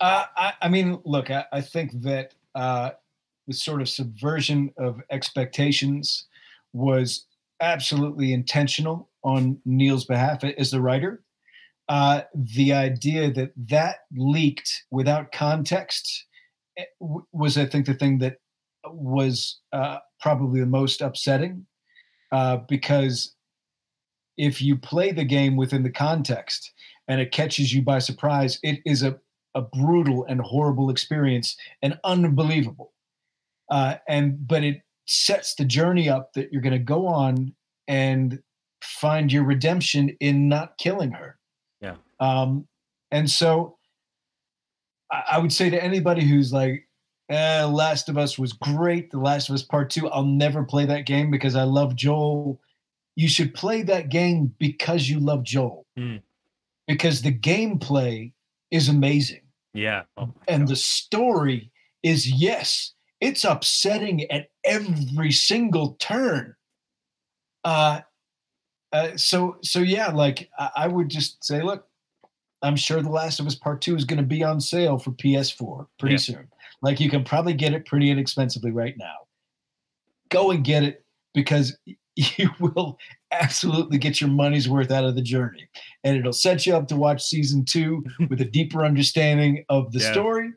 Uh, 0.00 0.24
I, 0.36 0.52
I 0.62 0.68
mean, 0.68 1.00
look, 1.04 1.30
I, 1.30 1.44
I 1.52 1.60
think 1.60 1.90
that 2.02 2.34
uh, 2.54 2.90
the 3.48 3.54
sort 3.54 3.80
of 3.80 3.88
subversion 3.88 4.72
of 4.78 5.00
expectations 5.10 6.26
was 6.72 7.26
absolutely 7.60 8.32
intentional 8.32 9.08
on 9.24 9.58
Neil's 9.64 10.04
behalf 10.04 10.44
as 10.44 10.70
the 10.70 10.80
writer. 10.80 11.22
Uh, 11.88 12.22
the 12.34 12.72
idea 12.72 13.32
that 13.32 13.50
that 13.56 13.96
leaked 14.16 14.84
without 14.90 15.32
context 15.32 16.26
eh, 16.76 16.84
was, 17.32 17.56
I 17.58 17.66
think, 17.66 17.86
the 17.86 17.94
thing 17.94 18.18
that 18.18 18.36
was 18.86 19.60
uh, 19.72 19.98
probably 20.20 20.60
the 20.60 20.66
most 20.66 21.00
upsetting 21.00 21.66
uh, 22.30 22.58
because 22.68 23.34
if 24.38 24.62
you 24.62 24.76
play 24.76 25.12
the 25.12 25.24
game 25.24 25.56
within 25.56 25.82
the 25.82 25.90
context 25.90 26.72
and 27.08 27.20
it 27.20 27.32
catches 27.32 27.74
you 27.74 27.82
by 27.82 27.98
surprise, 27.98 28.58
it 28.62 28.80
is 28.86 29.02
a 29.02 29.18
a 29.54 29.62
brutal 29.62 30.24
and 30.28 30.40
horrible 30.40 30.90
experience 30.90 31.56
and 31.82 31.98
unbelievable. 32.04 32.92
Uh, 33.70 33.96
and 34.08 34.46
but 34.46 34.64
it 34.64 34.82
sets 35.06 35.54
the 35.54 35.64
journey 35.64 36.08
up 36.08 36.32
that 36.34 36.52
you're 36.52 36.62
going 36.62 36.72
to 36.72 36.78
go 36.78 37.06
on 37.06 37.54
and 37.86 38.40
find 38.82 39.32
your 39.32 39.44
redemption 39.44 40.16
in 40.20 40.48
not 40.48 40.78
killing 40.78 41.10
her. 41.12 41.38
Yeah. 41.80 41.96
Um, 42.20 42.66
and 43.10 43.28
so 43.30 43.78
I, 45.10 45.24
I 45.32 45.38
would 45.38 45.52
say 45.52 45.70
to 45.70 45.82
anybody 45.82 46.24
who's 46.24 46.52
like, 46.52 46.88
eh, 47.30 47.64
Last 47.64 48.08
of 48.08 48.16
Us 48.16 48.38
was 48.38 48.52
great. 48.52 49.10
The 49.10 49.18
Last 49.18 49.48
of 49.48 49.54
Us 49.54 49.62
Part 49.62 49.90
Two, 49.90 50.08
I'll 50.08 50.24
never 50.24 50.62
play 50.62 50.86
that 50.86 51.06
game 51.06 51.30
because 51.30 51.56
I 51.56 51.64
love 51.64 51.96
Joel. 51.96 52.60
You 53.18 53.28
should 53.28 53.52
play 53.52 53.82
that 53.82 54.10
game 54.10 54.54
because 54.58 55.08
you 55.10 55.18
love 55.18 55.42
Joel. 55.42 55.84
Hmm. 55.96 56.16
Because 56.86 57.20
the 57.22 57.32
gameplay 57.36 58.32
is 58.70 58.88
amazing 58.88 59.40
yeah 59.74 60.02
oh 60.16 60.32
and 60.48 60.62
God. 60.62 60.68
the 60.68 60.76
story 60.76 61.70
is 62.02 62.26
yes 62.30 62.92
it's 63.20 63.44
upsetting 63.44 64.30
at 64.30 64.48
every 64.64 65.30
single 65.32 65.92
turn 66.00 66.54
uh, 67.64 68.00
uh 68.92 69.16
so 69.16 69.56
so 69.62 69.78
yeah 69.80 70.08
like 70.08 70.48
I, 70.58 70.70
I 70.76 70.88
would 70.88 71.08
just 71.08 71.42
say 71.44 71.62
look 71.62 71.86
i'm 72.62 72.76
sure 72.76 73.02
the 73.02 73.10
last 73.10 73.40
of 73.40 73.46
us 73.46 73.54
part 73.54 73.80
two 73.80 73.94
is 73.96 74.04
going 74.04 74.18
to 74.18 74.22
be 74.26 74.42
on 74.42 74.60
sale 74.60 74.98
for 74.98 75.12
ps4 75.12 75.86
pretty 75.98 76.14
Yeah. 76.14 76.18
soon 76.18 76.48
like 76.82 76.98
you 77.00 77.10
can 77.10 77.24
probably 77.24 77.54
get 77.54 77.72
it 77.74 77.86
pretty 77.86 78.10
inexpensively 78.10 78.70
right 78.70 78.94
now 78.98 79.16
go 80.30 80.50
and 80.50 80.64
get 80.64 80.82
it 80.82 81.04
because 81.34 81.76
you 82.36 82.50
will 82.58 82.98
absolutely 83.30 83.96
get 83.98 84.20
your 84.20 84.30
money's 84.30 84.68
worth 84.68 84.90
out 84.90 85.04
of 85.04 85.14
the 85.14 85.22
journey 85.22 85.68
and 86.02 86.16
it'll 86.16 86.32
set 86.32 86.66
you 86.66 86.74
up 86.74 86.88
to 86.88 86.96
watch 86.96 87.22
season 87.22 87.64
two 87.64 88.04
with 88.30 88.40
a 88.40 88.44
deeper 88.44 88.84
understanding 88.84 89.64
of 89.68 89.92
the 89.92 90.00
Yeah. 90.00 90.12
story, 90.12 90.50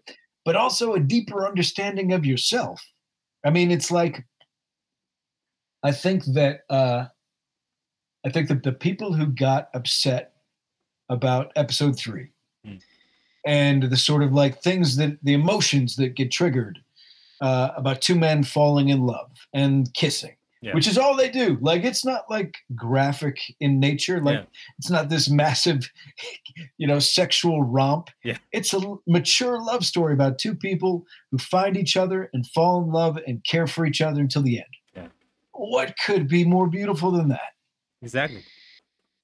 but 0.43 0.55
also 0.55 0.93
a 0.93 0.99
deeper 0.99 1.45
understanding 1.47 2.13
of 2.13 2.25
yourself. 2.25 2.81
I 3.45 3.49
mean, 3.51 3.69
it's 3.71 3.91
like 3.91 4.25
I 5.83 5.91
think 5.91 6.23
that 6.33 6.61
uh, 6.69 7.05
I 8.25 8.29
think 8.29 8.47
that 8.49 8.63
the 8.63 8.71
people 8.71 9.13
who 9.13 9.27
got 9.27 9.69
upset 9.73 10.33
about 11.09 11.51
episode 11.55 11.97
three 11.97 12.29
Hmm. 12.65 12.75
and 13.45 13.83
the 13.83 13.97
sort 13.97 14.21
of 14.23 14.33
like 14.33 14.61
things 14.61 14.95
that 14.97 15.17
the 15.23 15.33
emotions 15.33 15.95
that 15.95 16.15
get 16.15 16.31
triggered 16.31 16.79
uh, 17.41 17.71
about 17.75 18.01
two 18.01 18.13
men 18.15 18.43
falling 18.43 18.89
in 18.89 19.01
love 19.07 19.31
and 19.53 19.91
kissing. 19.95 20.35
Yeah. 20.61 20.75
Which 20.75 20.87
is 20.87 20.97
all 20.97 21.15
they 21.15 21.29
do. 21.29 21.57
Like 21.59 21.83
it's 21.83 22.05
not 22.05 22.29
like 22.29 22.55
graphic 22.75 23.39
in 23.59 23.79
nature. 23.79 24.21
Like 24.21 24.35
Yeah. 24.41 24.45
it's 24.77 24.91
not 24.91 25.09
this 25.09 25.27
massive, 25.27 25.89
you 26.77 26.85
know, 26.85 26.99
sexual 26.99 27.63
romp. 27.63 28.09
Yeah. 28.23 28.37
It's 28.51 28.71
a 28.73 28.79
mature 29.07 29.59
love 29.59 29.83
story 29.83 30.13
about 30.13 30.37
two 30.37 30.53
people 30.53 31.05
who 31.31 31.39
find 31.39 31.75
each 31.75 31.97
other 31.97 32.29
and 32.33 32.45
fall 32.45 32.83
in 32.83 32.91
love 32.91 33.17
and 33.25 33.43
care 33.43 33.65
for 33.65 33.87
each 33.87 34.01
other 34.01 34.21
until 34.21 34.43
the 34.43 34.57
end. 34.59 34.67
Yeah. 34.95 35.07
What 35.53 35.95
could 36.05 36.27
be 36.27 36.45
more 36.45 36.67
beautiful 36.67 37.11
than 37.11 37.29
that? 37.29 37.53
exactly 38.03 38.43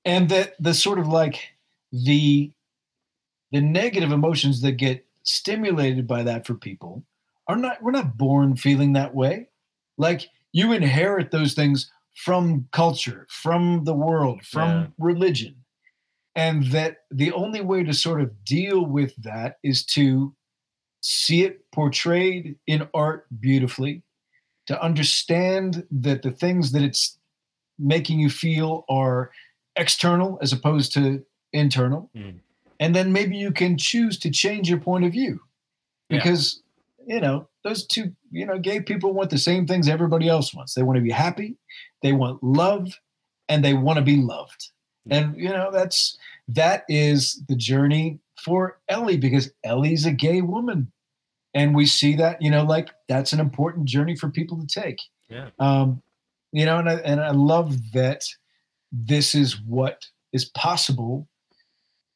And 0.05 0.29
that 0.29 0.53
the 0.59 0.73
sort 0.73 0.97
of 0.99 1.07
like 1.07 1.53
the 1.91 2.51
the 3.51 3.61
negative 3.61 4.11
emotions 4.11 4.61
that 4.61 4.73
get 4.73 5.05
stimulated 5.23 6.07
by 6.07 6.23
that 6.23 6.45
for 6.47 6.53
people 6.55 7.03
are 7.47 7.55
not 7.57 7.81
we're 7.81 7.91
not 7.91 8.17
born 8.17 8.55
feeling 8.55 8.93
that 8.93 9.13
way. 9.13 9.49
Like 9.97 10.27
you 10.57 10.71
inherit 10.71 11.29
those 11.31 11.53
things 11.53 11.91
from 12.15 12.67
culture, 12.71 13.27
from 13.29 13.83
the 13.83 13.93
world, 13.93 14.43
from 14.43 14.69
Yeah. 14.69 14.87
religion. 14.97 15.55
And 16.35 16.65
that 16.75 16.97
the 17.11 17.31
only 17.31 17.61
way 17.61 17.83
to 17.83 17.93
sort 17.93 18.21
of 18.21 18.43
deal 18.43 18.85
with 18.85 19.15
that 19.17 19.57
is 19.63 19.85
to 19.97 20.35
see 21.01 21.43
it 21.43 21.69
portrayed 21.71 22.55
in 22.65 22.87
art 22.93 23.27
beautifully, 23.39 24.01
to 24.65 24.81
understand 24.81 25.85
that 25.91 26.21
the 26.23 26.31
things 26.31 26.71
that 26.71 26.81
it's 26.81 27.19
making 27.77 28.19
you 28.19 28.29
feel 28.29 28.83
are 28.89 29.31
external 29.75 30.39
as 30.41 30.51
opposed 30.53 30.91
to 30.93 31.23
internal. 31.53 32.09
Mm. 32.15 32.39
And 32.79 32.95
then 32.95 33.11
maybe 33.11 33.37
you 33.37 33.51
can 33.51 33.77
choose 33.77 34.17
to 34.19 34.31
change 34.31 34.69
your 34.69 34.79
point 34.79 35.05
of 35.05 35.11
view 35.11 35.39
Yeah. 36.09 36.17
because, 36.17 36.63
you 37.07 37.19
know, 37.21 37.47
those 37.67 37.85
two, 37.85 38.13
you 38.31 38.45
know, 38.45 38.57
gay 38.57 38.79
people 38.79 39.13
want 39.13 39.29
the 39.29 39.37
same 39.37 39.67
things 39.67 39.87
everybody 39.87 40.27
else 40.27 40.53
wants. 40.53 40.73
They 40.73 40.83
want 40.83 40.97
to 40.97 41.03
be 41.03 41.11
happy, 41.11 41.57
they 42.01 42.13
want 42.13 42.43
love, 42.43 42.91
and 43.49 43.63
they 43.63 43.73
want 43.73 43.97
to 43.97 44.03
be 44.03 44.17
loved. 44.17 44.69
And, 45.09 45.37
you 45.37 45.49
know, 45.49 45.71
that's, 45.71 46.17
that 46.49 46.83
is 46.89 47.41
the 47.47 47.55
journey 47.55 48.19
for 48.43 48.79
Ellie 48.89 49.17
because 49.17 49.51
Ellie's 49.63 50.05
a 50.05 50.11
gay 50.11 50.41
woman. 50.41 50.91
And 51.53 51.75
we 51.75 51.85
see 51.85 52.15
that, 52.17 52.41
you 52.41 52.51
know, 52.51 52.63
like 52.63 52.89
that's 53.07 53.31
an 53.31 53.39
important 53.39 53.85
journey 53.85 54.15
for 54.17 54.29
people 54.29 54.59
to 54.59 54.67
take. 54.67 54.99
Yeah. 55.29 55.49
Um, 55.59 56.01
you 56.51 56.65
know, 56.65 56.77
and 56.77 56.89
I, 56.89 56.95
and 56.95 57.21
I 57.21 57.31
love 57.31 57.93
that 57.93 58.23
this 58.91 59.33
is 59.33 59.61
what 59.61 60.07
is 60.33 60.45
possible 60.45 61.27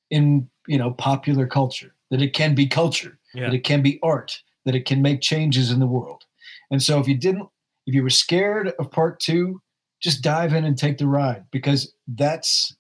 in 0.10 0.50
you 0.68 0.78
know 0.78 0.92
popular 0.92 1.48
culture 1.48 1.96
that 2.12 2.22
it 2.22 2.34
can 2.34 2.54
be 2.54 2.68
culture 2.68 3.18
yeah 3.34 3.46
that 3.46 3.56
it 3.56 3.64
can 3.64 3.82
be 3.82 4.00
art 4.04 4.42
that 4.65 4.76
it 4.76 4.86
can 4.86 5.02
make 5.02 5.21
changes 5.21 5.71
in 5.71 5.80
the 5.80 5.88
world. 5.88 6.24
And 6.69 6.82
so 6.82 7.00
if 7.00 7.08
you 7.08 7.17
didn't 7.17 7.47
if 7.88 7.95
you 7.95 8.04
were 8.04 8.10
scared 8.10 8.74
of 8.80 8.91
part 8.91 9.19
two 9.19 9.62
just 10.02 10.24
dive 10.24 10.54
in 10.54 10.65
and 10.65 10.78
take 10.78 10.97
the 10.97 11.08
ride 11.08 11.45
because 11.52 11.93
that's 12.08 12.76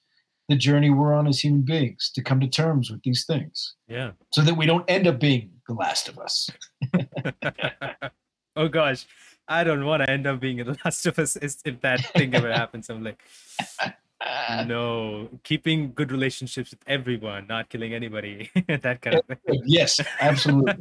the 0.49 0.55
journey 0.55 0.89
we're 0.89 1.13
on 1.13 1.27
as 1.27 1.39
human 1.39 1.61
beings 1.61 2.11
to 2.13 2.21
come 2.21 2.39
to 2.39 2.47
terms 2.47 2.91
with 2.91 3.01
these 3.03 3.25
things. 3.25 3.75
Yeah. 3.87 4.11
So 4.33 4.41
that 4.41 4.57
we 4.57 4.65
don't 4.65 4.89
end 4.89 5.07
up 5.07 5.19
being 5.19 5.51
the 5.67 5.73
last 5.73 6.09
of 6.09 6.19
us. 6.19 6.49
Oh 8.55 8.67
gosh. 8.67 9.05
I 9.47 9.63
don't 9.63 9.85
want 9.85 10.03
to 10.03 10.09
end 10.11 10.27
up 10.27 10.39
being 10.39 10.57
the 10.57 10.77
last 10.83 11.05
of 11.05 11.17
us 11.19 11.35
if 11.37 11.81
that 11.81 12.05
thing 12.13 12.35
ever 12.35 12.51
happens. 12.51 12.89
I'm 12.89 13.03
like 13.03 13.21
no. 14.67 15.29
Keeping 15.43 15.93
good 15.93 16.11
relationships 16.11 16.71
with 16.71 16.81
everyone 16.85 17.47
not 17.47 17.69
killing 17.69 17.93
anybody 17.93 18.49
that 18.67 19.01
kind 19.01 19.15
of 19.15 19.25
thing. 19.25 19.63
yes 19.65 19.99
absolutely 20.19 20.75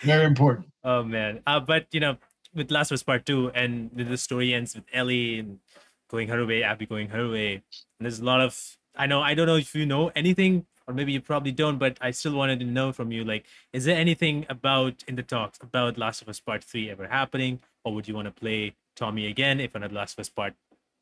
very 0.00 0.24
important 0.24 0.66
Oh 0.84 1.02
man. 1.02 1.40
Uh, 1.46 1.60
but 1.60 1.86
you 1.92 2.00
know, 2.00 2.18
with 2.54 2.70
Last 2.70 2.90
of 2.90 2.96
Us 2.96 3.02
Part 3.02 3.24
Two, 3.24 3.50
and 3.54 3.90
the 3.94 4.04
the 4.04 4.18
story 4.18 4.52
ends 4.52 4.74
with 4.74 4.84
Ellie 4.92 5.38
and 5.38 5.58
going 6.08 6.28
her 6.28 6.44
way, 6.44 6.62
Abby 6.62 6.86
going 6.86 7.08
her 7.08 7.28
way. 7.28 7.54
And 7.54 7.62
there's 8.00 8.20
a 8.20 8.24
lot 8.24 8.40
of 8.40 8.76
I 8.94 9.06
know 9.06 9.22
I 9.22 9.34
don't 9.34 9.46
know 9.46 9.56
if 9.56 9.74
you 9.74 9.86
know 9.86 10.12
anything 10.14 10.66
or 10.86 10.92
maybe 10.92 11.12
you 11.12 11.20
probably 11.22 11.52
don't, 11.52 11.78
but 11.78 11.96
I 12.02 12.10
still 12.10 12.34
wanted 12.34 12.60
to 12.60 12.66
know 12.66 12.92
from 12.92 13.10
you 13.10 13.24
like 13.24 13.46
is 13.72 13.86
there 13.86 13.96
anything 13.96 14.44
about 14.50 15.02
in 15.08 15.16
the 15.16 15.22
talks 15.22 15.58
about 15.62 15.96
Last 15.96 16.20
of 16.20 16.28
Us 16.28 16.38
Part 16.38 16.62
3 16.62 16.90
ever 16.90 17.08
happening 17.08 17.60
or 17.84 17.94
would 17.94 18.06
you 18.06 18.14
want 18.14 18.26
to 18.26 18.32
play 18.32 18.74
Tommy 18.94 19.26
again 19.26 19.60
if 19.60 19.74
another 19.74 19.94
Last 19.94 20.12
of 20.12 20.20
Us 20.20 20.28
part 20.28 20.52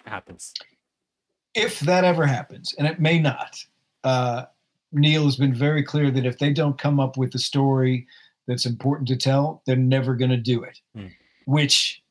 happens? 0.06 0.54
If 1.54 1.80
that 1.80 2.04
ever 2.04 2.24
happens, 2.24 2.74
and 2.78 2.86
it 2.86 2.98
may 2.98 3.18
not, 3.18 3.62
uh, 4.04 4.44
Neil 4.90 5.24
has 5.26 5.36
been 5.36 5.52
very 5.52 5.82
clear 5.82 6.10
that 6.10 6.24
if 6.24 6.38
they 6.38 6.50
don't 6.50 6.78
come 6.78 6.98
up 6.98 7.18
with 7.18 7.34
a 7.34 7.38
story 7.38 8.06
that's 8.46 8.66
important 8.66 9.08
to 9.08 9.16
tell, 9.16 9.62
they're 9.66 9.76
never 9.76 10.14
going 10.14 10.30
to 10.30 10.36
do 10.36 10.62
it. 10.62 10.78
Hmm. 10.94 11.06
Which, 11.46 12.02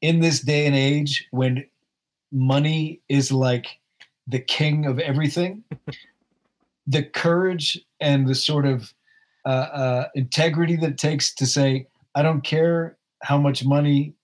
in 0.00 0.20
this 0.20 0.40
day 0.40 0.66
and 0.66 0.74
age, 0.74 1.26
when 1.30 1.66
money 2.32 3.00
is 3.08 3.32
like 3.32 3.66
the 4.26 4.40
king 4.40 4.86
of 4.86 4.98
everything, 4.98 5.64
the 6.86 7.02
courage 7.02 7.80
and 8.00 8.26
the 8.26 8.34
sort 8.34 8.66
of 8.66 8.92
uh, 9.44 9.48
uh, 9.48 10.08
integrity 10.14 10.76
that 10.76 10.90
it 10.90 10.98
takes 10.98 11.34
to 11.34 11.46
say, 11.46 11.86
I 12.14 12.22
don't 12.22 12.42
care 12.42 12.96
how 13.22 13.38
much 13.38 13.64
money 13.64 14.14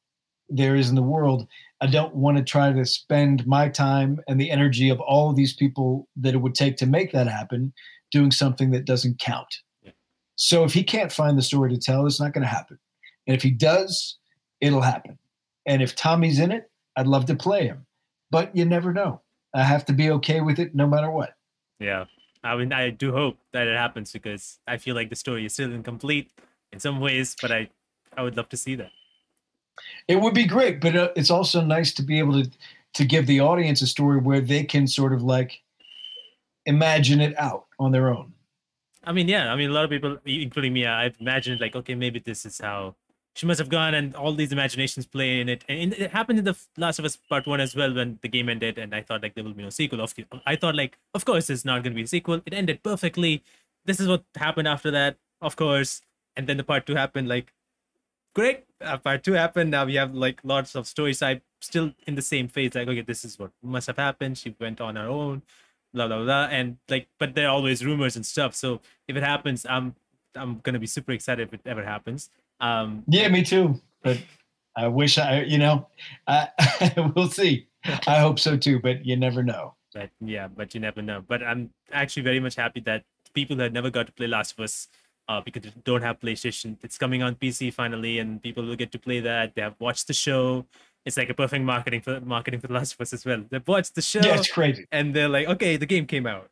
there 0.48 0.76
is 0.76 0.88
in 0.88 0.94
the 0.94 1.02
world. 1.02 1.46
I 1.80 1.86
don't 1.86 2.14
want 2.14 2.36
to 2.36 2.44
try 2.44 2.72
to 2.72 2.84
spend 2.84 3.46
my 3.46 3.68
time 3.68 4.20
and 4.28 4.40
the 4.40 4.50
energy 4.50 4.88
of 4.88 5.00
all 5.00 5.30
of 5.30 5.36
these 5.36 5.54
people 5.54 6.08
that 6.16 6.34
it 6.34 6.38
would 6.38 6.54
take 6.54 6.76
to 6.78 6.86
make 6.86 7.12
that 7.12 7.26
happen 7.26 7.72
doing 8.10 8.30
something 8.30 8.70
that 8.70 8.84
doesn't 8.84 9.18
count. 9.18 9.52
So 10.42 10.64
if 10.64 10.74
he 10.74 10.82
can't 10.82 11.12
find 11.12 11.38
the 11.38 11.42
story 11.42 11.70
to 11.70 11.78
tell, 11.78 12.04
it's 12.04 12.18
not 12.18 12.32
going 12.32 12.42
to 12.42 12.48
happen. 12.48 12.76
And 13.28 13.36
if 13.36 13.44
he 13.44 13.50
does, 13.52 14.18
it'll 14.60 14.80
happen. 14.80 15.16
And 15.66 15.80
if 15.80 15.94
Tommy's 15.94 16.40
in 16.40 16.50
it, 16.50 16.68
I'd 16.96 17.06
love 17.06 17.26
to 17.26 17.36
play 17.36 17.64
him. 17.68 17.86
But 18.28 18.54
you 18.56 18.64
never 18.64 18.92
know. 18.92 19.20
I 19.54 19.62
have 19.62 19.84
to 19.84 19.92
be 19.92 20.10
okay 20.10 20.40
with 20.40 20.58
it 20.58 20.74
no 20.74 20.88
matter 20.88 21.12
what. 21.12 21.36
Yeah. 21.78 22.06
I 22.42 22.56
mean, 22.56 22.72
I 22.72 22.90
do 22.90 23.12
hope 23.12 23.38
that 23.52 23.68
it 23.68 23.76
happens 23.76 24.10
because 24.10 24.58
I 24.66 24.78
feel 24.78 24.96
like 24.96 25.10
the 25.10 25.16
story 25.16 25.46
is 25.46 25.52
still 25.52 25.72
incomplete 25.72 26.32
in 26.72 26.80
some 26.80 26.98
ways, 26.98 27.36
but 27.40 27.52
I, 27.52 27.70
I 28.16 28.24
would 28.24 28.36
love 28.36 28.48
to 28.48 28.56
see 28.56 28.74
that. 28.74 28.90
It 30.08 30.16
would 30.20 30.34
be 30.34 30.44
great, 30.44 30.80
but 30.80 30.96
uh, 30.96 31.10
it's 31.14 31.30
also 31.30 31.60
nice 31.60 31.94
to 31.94 32.02
be 32.02 32.18
able 32.18 32.42
to 32.42 32.50
to 32.94 33.04
give 33.06 33.26
the 33.26 33.40
audience 33.40 33.80
a 33.80 33.86
story 33.86 34.18
where 34.18 34.40
they 34.42 34.64
can 34.64 34.86
sort 34.86 35.14
of 35.14 35.22
like 35.22 35.62
imagine 36.66 37.20
it 37.22 37.38
out 37.38 37.66
on 37.78 37.92
their 37.92 38.10
own. 38.10 38.34
I 39.04 39.12
mean, 39.12 39.28
yeah. 39.28 39.52
I 39.52 39.56
mean, 39.56 39.70
a 39.70 39.72
lot 39.72 39.84
of 39.84 39.90
people, 39.90 40.18
including 40.24 40.72
me, 40.72 40.86
I've 40.86 41.16
imagined 41.20 41.60
like, 41.60 41.74
okay, 41.74 41.94
maybe 41.94 42.18
this 42.20 42.46
is 42.46 42.58
how 42.58 42.94
she 43.34 43.46
must 43.46 43.58
have 43.58 43.68
gone, 43.68 43.94
and 43.94 44.14
all 44.14 44.34
these 44.34 44.52
imaginations 44.52 45.06
play 45.06 45.40
in 45.40 45.48
it. 45.48 45.64
And 45.68 45.94
it 45.94 46.10
happened 46.10 46.38
in 46.38 46.44
the 46.44 46.56
Last 46.76 46.98
of 46.98 47.04
Us 47.04 47.16
Part 47.16 47.46
One 47.46 47.60
as 47.60 47.74
well 47.74 47.92
when 47.94 48.18
the 48.22 48.28
game 48.28 48.48
ended, 48.48 48.78
and 48.78 48.94
I 48.94 49.02
thought 49.02 49.22
like 49.22 49.34
there 49.34 49.42
will 49.42 49.54
be 49.54 49.62
no 49.62 49.70
sequel. 49.70 50.00
Of 50.00 50.14
I 50.46 50.56
thought 50.56 50.76
like, 50.76 50.98
of 51.14 51.24
course, 51.24 51.48
it's 51.50 51.64
not 51.64 51.82
going 51.82 51.92
to 51.92 51.96
be 51.96 52.02
a 52.02 52.06
sequel. 52.06 52.42
It 52.44 52.54
ended 52.54 52.82
perfectly. 52.82 53.42
This 53.84 54.00
is 54.00 54.06
what 54.06 54.24
happened 54.36 54.68
after 54.68 54.90
that, 54.90 55.16
of 55.40 55.56
course. 55.56 56.02
And 56.36 56.46
then 56.46 56.56
the 56.58 56.64
Part 56.64 56.86
Two 56.86 56.94
happened. 56.94 57.28
Like, 57.28 57.52
great. 58.34 58.64
Uh, 58.80 58.98
part 58.98 59.24
Two 59.24 59.32
happened. 59.32 59.70
Now 59.70 59.86
we 59.86 59.94
have 59.94 60.14
like 60.14 60.40
lots 60.44 60.74
of 60.74 60.86
stories. 60.86 61.22
I'm 61.22 61.40
still 61.60 61.92
in 62.06 62.14
the 62.14 62.22
same 62.22 62.48
phase. 62.48 62.74
Like, 62.74 62.86
okay, 62.88 63.00
this 63.00 63.24
is 63.24 63.38
what 63.38 63.50
must 63.62 63.86
have 63.86 63.96
happened. 63.96 64.38
She 64.38 64.54
went 64.60 64.80
on 64.80 64.96
her 64.96 65.08
own 65.08 65.42
blah 65.94 66.06
blah 66.08 66.22
blah 66.24 66.44
and 66.50 66.76
like 66.88 67.08
but 67.18 67.34
there 67.34 67.46
are 67.48 67.54
always 67.54 67.84
rumors 67.84 68.16
and 68.16 68.24
stuff 68.24 68.54
so 68.54 68.80
if 69.08 69.16
it 69.16 69.22
happens 69.22 69.66
i'm 69.68 69.94
i'm 70.36 70.58
gonna 70.60 70.78
be 70.78 70.86
super 70.86 71.12
excited 71.12 71.48
if 71.48 71.54
it 71.54 71.60
ever 71.66 71.84
happens 71.84 72.30
um 72.60 73.02
Yeah, 73.08 73.28
me 73.28 73.42
too. 73.42 73.80
But 74.02 74.18
I 74.76 74.88
wish 74.88 75.18
I, 75.18 75.42
you 75.42 75.58
know, 75.58 75.86
I, 76.26 76.48
we'll 77.16 77.28
see. 77.28 77.66
I 78.06 78.20
hope 78.20 78.38
so 78.38 78.56
too, 78.56 78.80
but 78.80 79.04
you 79.04 79.16
never 79.16 79.42
know. 79.42 79.74
but 79.92 80.08
yeah 80.24 80.48
but 80.48 80.72
you 80.74 80.80
never 80.80 81.02
know 81.02 81.20
but 81.28 81.42
i'm 81.42 81.68
actually 81.92 82.22
very 82.22 82.40
much 82.40 82.54
happy 82.56 82.80
that 82.80 83.04
people 83.34 83.56
that 83.56 83.72
never 83.76 83.90
got 83.90 84.06
to 84.06 84.12
play 84.12 84.26
last 84.26 84.52
of 84.56 84.60
us 84.64 84.88
uh, 85.28 85.40
because 85.44 85.62
they 85.62 85.72
don't 85.84 86.00
have 86.00 86.16
playstation 86.18 86.78
it's 86.82 86.96
coming 86.96 87.22
on 87.22 87.34
pc 87.34 87.68
finally 87.80 88.18
and 88.18 88.40
people 88.42 88.64
will 88.64 88.76
get 88.84 88.90
to 88.90 88.98
play 88.98 89.20
that 89.20 89.52
they 89.54 89.60
have 89.60 89.76
watched 89.86 90.06
the 90.06 90.14
show 90.14 90.64
it's 91.04 91.16
like 91.16 91.30
a 91.30 91.34
perfect 91.34 91.64
marketing 91.64 92.00
for 92.00 92.20
marketing 92.20 92.60
for 92.60 92.68
the 92.68 92.74
last 92.74 92.94
of 92.94 93.00
us 93.00 93.12
as 93.12 93.24
well 93.24 93.42
they've 93.50 93.66
watched 93.66 93.94
the 93.94 94.02
show 94.02 94.20
Yeah, 94.20 94.36
it's 94.38 94.50
crazy. 94.50 94.86
and 94.92 95.14
they're 95.14 95.28
like, 95.28 95.46
okay, 95.48 95.76
the 95.76 95.86
game 95.86 96.06
came 96.06 96.26
out. 96.26 96.48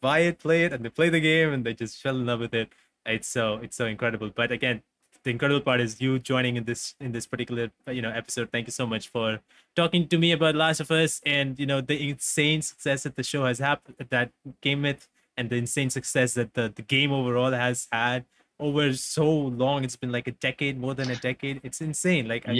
Buy 0.00 0.20
it, 0.20 0.38
play 0.38 0.64
it, 0.64 0.72
and 0.72 0.82
they 0.84 0.88
play 0.88 1.10
the 1.10 1.20
game, 1.20 1.52
and 1.52 1.62
they 1.66 1.74
just 1.74 2.00
fell 2.02 2.16
in 2.16 2.24
love 2.24 2.40
with 2.40 2.54
it. 2.54 2.68
It's 3.04 3.28
so 3.28 3.56
it's 3.62 3.76
so 3.76 3.84
incredible. 3.86 4.30
But 4.34 4.50
again, 4.50 4.82
the 5.24 5.30
incredible 5.30 5.60
part 5.60 5.80
is 5.80 6.00
you 6.00 6.18
joining 6.18 6.56
in 6.56 6.64
this 6.64 6.94
in 7.00 7.12
this 7.12 7.26
particular 7.26 7.70
you 7.88 8.00
know 8.00 8.10
episode. 8.10 8.48
Thank 8.50 8.66
you 8.66 8.72
so 8.72 8.86
much 8.86 9.08
for 9.08 9.40
talking 9.76 10.08
to 10.08 10.16
me 10.16 10.32
about 10.32 10.54
Last 10.54 10.80
of 10.80 10.90
Us 10.90 11.20
and 11.26 11.58
you 11.58 11.66
know 11.66 11.82
the 11.82 11.98
insane 12.08 12.62
success 12.62 13.02
that 13.02 13.16
the 13.16 13.22
show 13.22 13.44
has 13.44 13.58
happened 13.58 13.96
that 14.08 14.30
came 14.62 14.80
with, 14.82 15.06
and 15.36 15.50
the 15.50 15.56
insane 15.56 15.90
success 15.90 16.32
that 16.34 16.54
the 16.54 16.72
the 16.74 16.82
game 16.96 17.12
overall 17.12 17.52
has 17.52 17.86
had 17.92 18.24
over 18.58 18.94
so 18.94 19.28
long. 19.30 19.84
It's 19.84 19.96
been 19.96 20.12
like 20.12 20.28
a 20.28 20.32
decade, 20.48 20.78
more 20.80 20.94
than 20.94 21.10
a 21.10 21.16
decade. 21.16 21.60
It's 21.62 21.82
insane. 21.82 22.26
Like 22.26 22.48
I- 22.48 22.52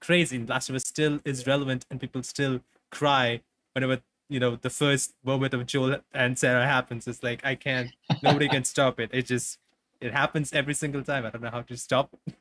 Crazy. 0.00 0.44
Last 0.44 0.68
of 0.68 0.74
Us 0.74 0.84
still 0.86 1.20
is 1.24 1.46
relevant, 1.46 1.86
and 1.90 2.00
people 2.00 2.22
still 2.22 2.60
cry 2.90 3.42
whenever 3.74 4.00
you 4.28 4.40
know 4.40 4.56
the 4.56 4.70
first 4.70 5.14
moment 5.24 5.54
of 5.54 5.66
Joel 5.66 5.98
and 6.12 6.38
Sarah 6.38 6.66
happens. 6.66 7.06
It's 7.08 7.22
like 7.22 7.44
I 7.44 7.54
can't. 7.54 7.90
Nobody 8.22 8.48
can 8.48 8.64
stop 8.74 9.00
it. 9.00 9.10
It 9.12 9.26
just 9.26 9.58
it 10.00 10.12
happens 10.12 10.52
every 10.52 10.74
single 10.74 11.02
time. 11.02 11.26
I 11.26 11.30
don't 11.30 11.42
know 11.42 11.50
how 11.50 11.62
to 11.62 11.76
stop. 11.76 12.10
it. 12.26 12.34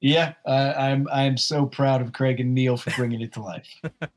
Yeah, 0.00 0.34
uh, 0.44 0.74
I'm 0.76 1.08
I'm 1.12 1.36
so 1.36 1.66
proud 1.66 2.02
of 2.02 2.12
Craig 2.12 2.40
and 2.40 2.54
Neil 2.54 2.76
for 2.76 2.90
bringing 2.92 3.20
it 3.22 3.32
to 3.34 3.42
life. 3.42 3.68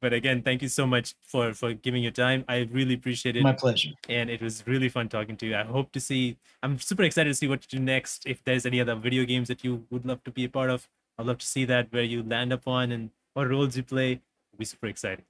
But 0.00 0.12
again, 0.12 0.42
thank 0.42 0.62
you 0.62 0.68
so 0.68 0.86
much 0.86 1.14
for 1.22 1.52
for 1.52 1.74
giving 1.74 2.02
your 2.02 2.12
time. 2.12 2.44
I 2.48 2.68
really 2.70 2.94
appreciate 2.94 3.36
it. 3.36 3.42
My 3.42 3.52
pleasure. 3.52 3.90
and 4.08 4.30
it 4.30 4.40
was 4.40 4.64
really 4.66 4.88
fun 4.88 5.08
talking 5.08 5.36
to 5.38 5.46
you. 5.46 5.56
I 5.56 5.64
hope 5.64 5.90
to 5.92 6.00
see. 6.00 6.36
I'm 6.62 6.78
super 6.78 7.02
excited 7.02 7.30
to 7.30 7.34
see 7.34 7.48
what 7.48 7.64
you 7.64 7.78
do 7.78 7.84
next. 7.84 8.24
If 8.24 8.44
there's 8.44 8.64
any 8.64 8.80
other 8.80 8.94
video 8.94 9.24
games 9.24 9.48
that 9.48 9.64
you 9.64 9.86
would 9.90 10.06
love 10.06 10.22
to 10.24 10.30
be 10.30 10.44
a 10.44 10.48
part 10.48 10.70
of, 10.70 10.88
I'd 11.18 11.26
love 11.26 11.38
to 11.38 11.46
see 11.46 11.64
that 11.64 11.92
where 11.92 12.02
you 12.02 12.22
land 12.22 12.52
upon 12.52 12.92
and 12.92 13.10
what 13.34 13.48
roles 13.48 13.76
you 13.76 13.82
play. 13.82 14.12
It'd 14.12 14.22
be 14.58 14.64
super 14.64 14.86
exciting. 14.86 15.24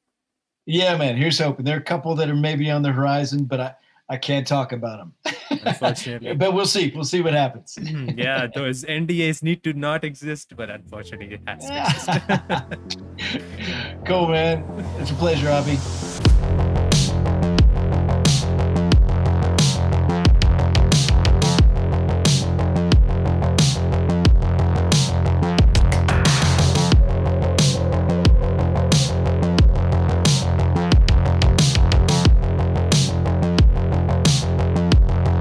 Yeah, 0.67 0.97
man. 0.97 1.17
Here's 1.17 1.39
hoping. 1.39 1.65
There 1.65 1.77
are 1.77 1.81
a 1.81 1.83
couple 1.83 2.15
that 2.17 2.29
are 2.29 2.35
maybe 2.35 2.71
on 2.71 2.83
the 2.83 2.93
horizon, 2.93 3.45
but 3.45 3.61
I 3.61 3.75
I 4.11 4.17
can't 4.17 4.47
talk 4.47 4.73
about 4.73 4.99
them. 4.99 5.37
Unfortunately. 5.51 6.35
but 6.37 6.55
we'll 6.55 6.67
see. 6.67 6.91
We'll 6.95 7.05
see 7.05 7.21
what 7.21 7.35
happens. 7.35 7.79
Hmm, 7.89 8.11
yeah, 8.19 8.47
those 8.47 8.85
NDAs 8.85 9.43
need 9.43 9.63
to 9.65 9.73
not 9.73 10.05
exist, 10.05 10.55
but 10.57 10.69
unfortunately, 10.69 11.35
it 11.35 11.41
has 11.47 11.65
to 11.65 12.69
exist. 12.77 12.99
cool, 14.05 14.29
man. 14.29 14.63
It's 14.99 15.11
a 15.11 15.15
pleasure, 15.15 15.49
Avi. 15.49 15.79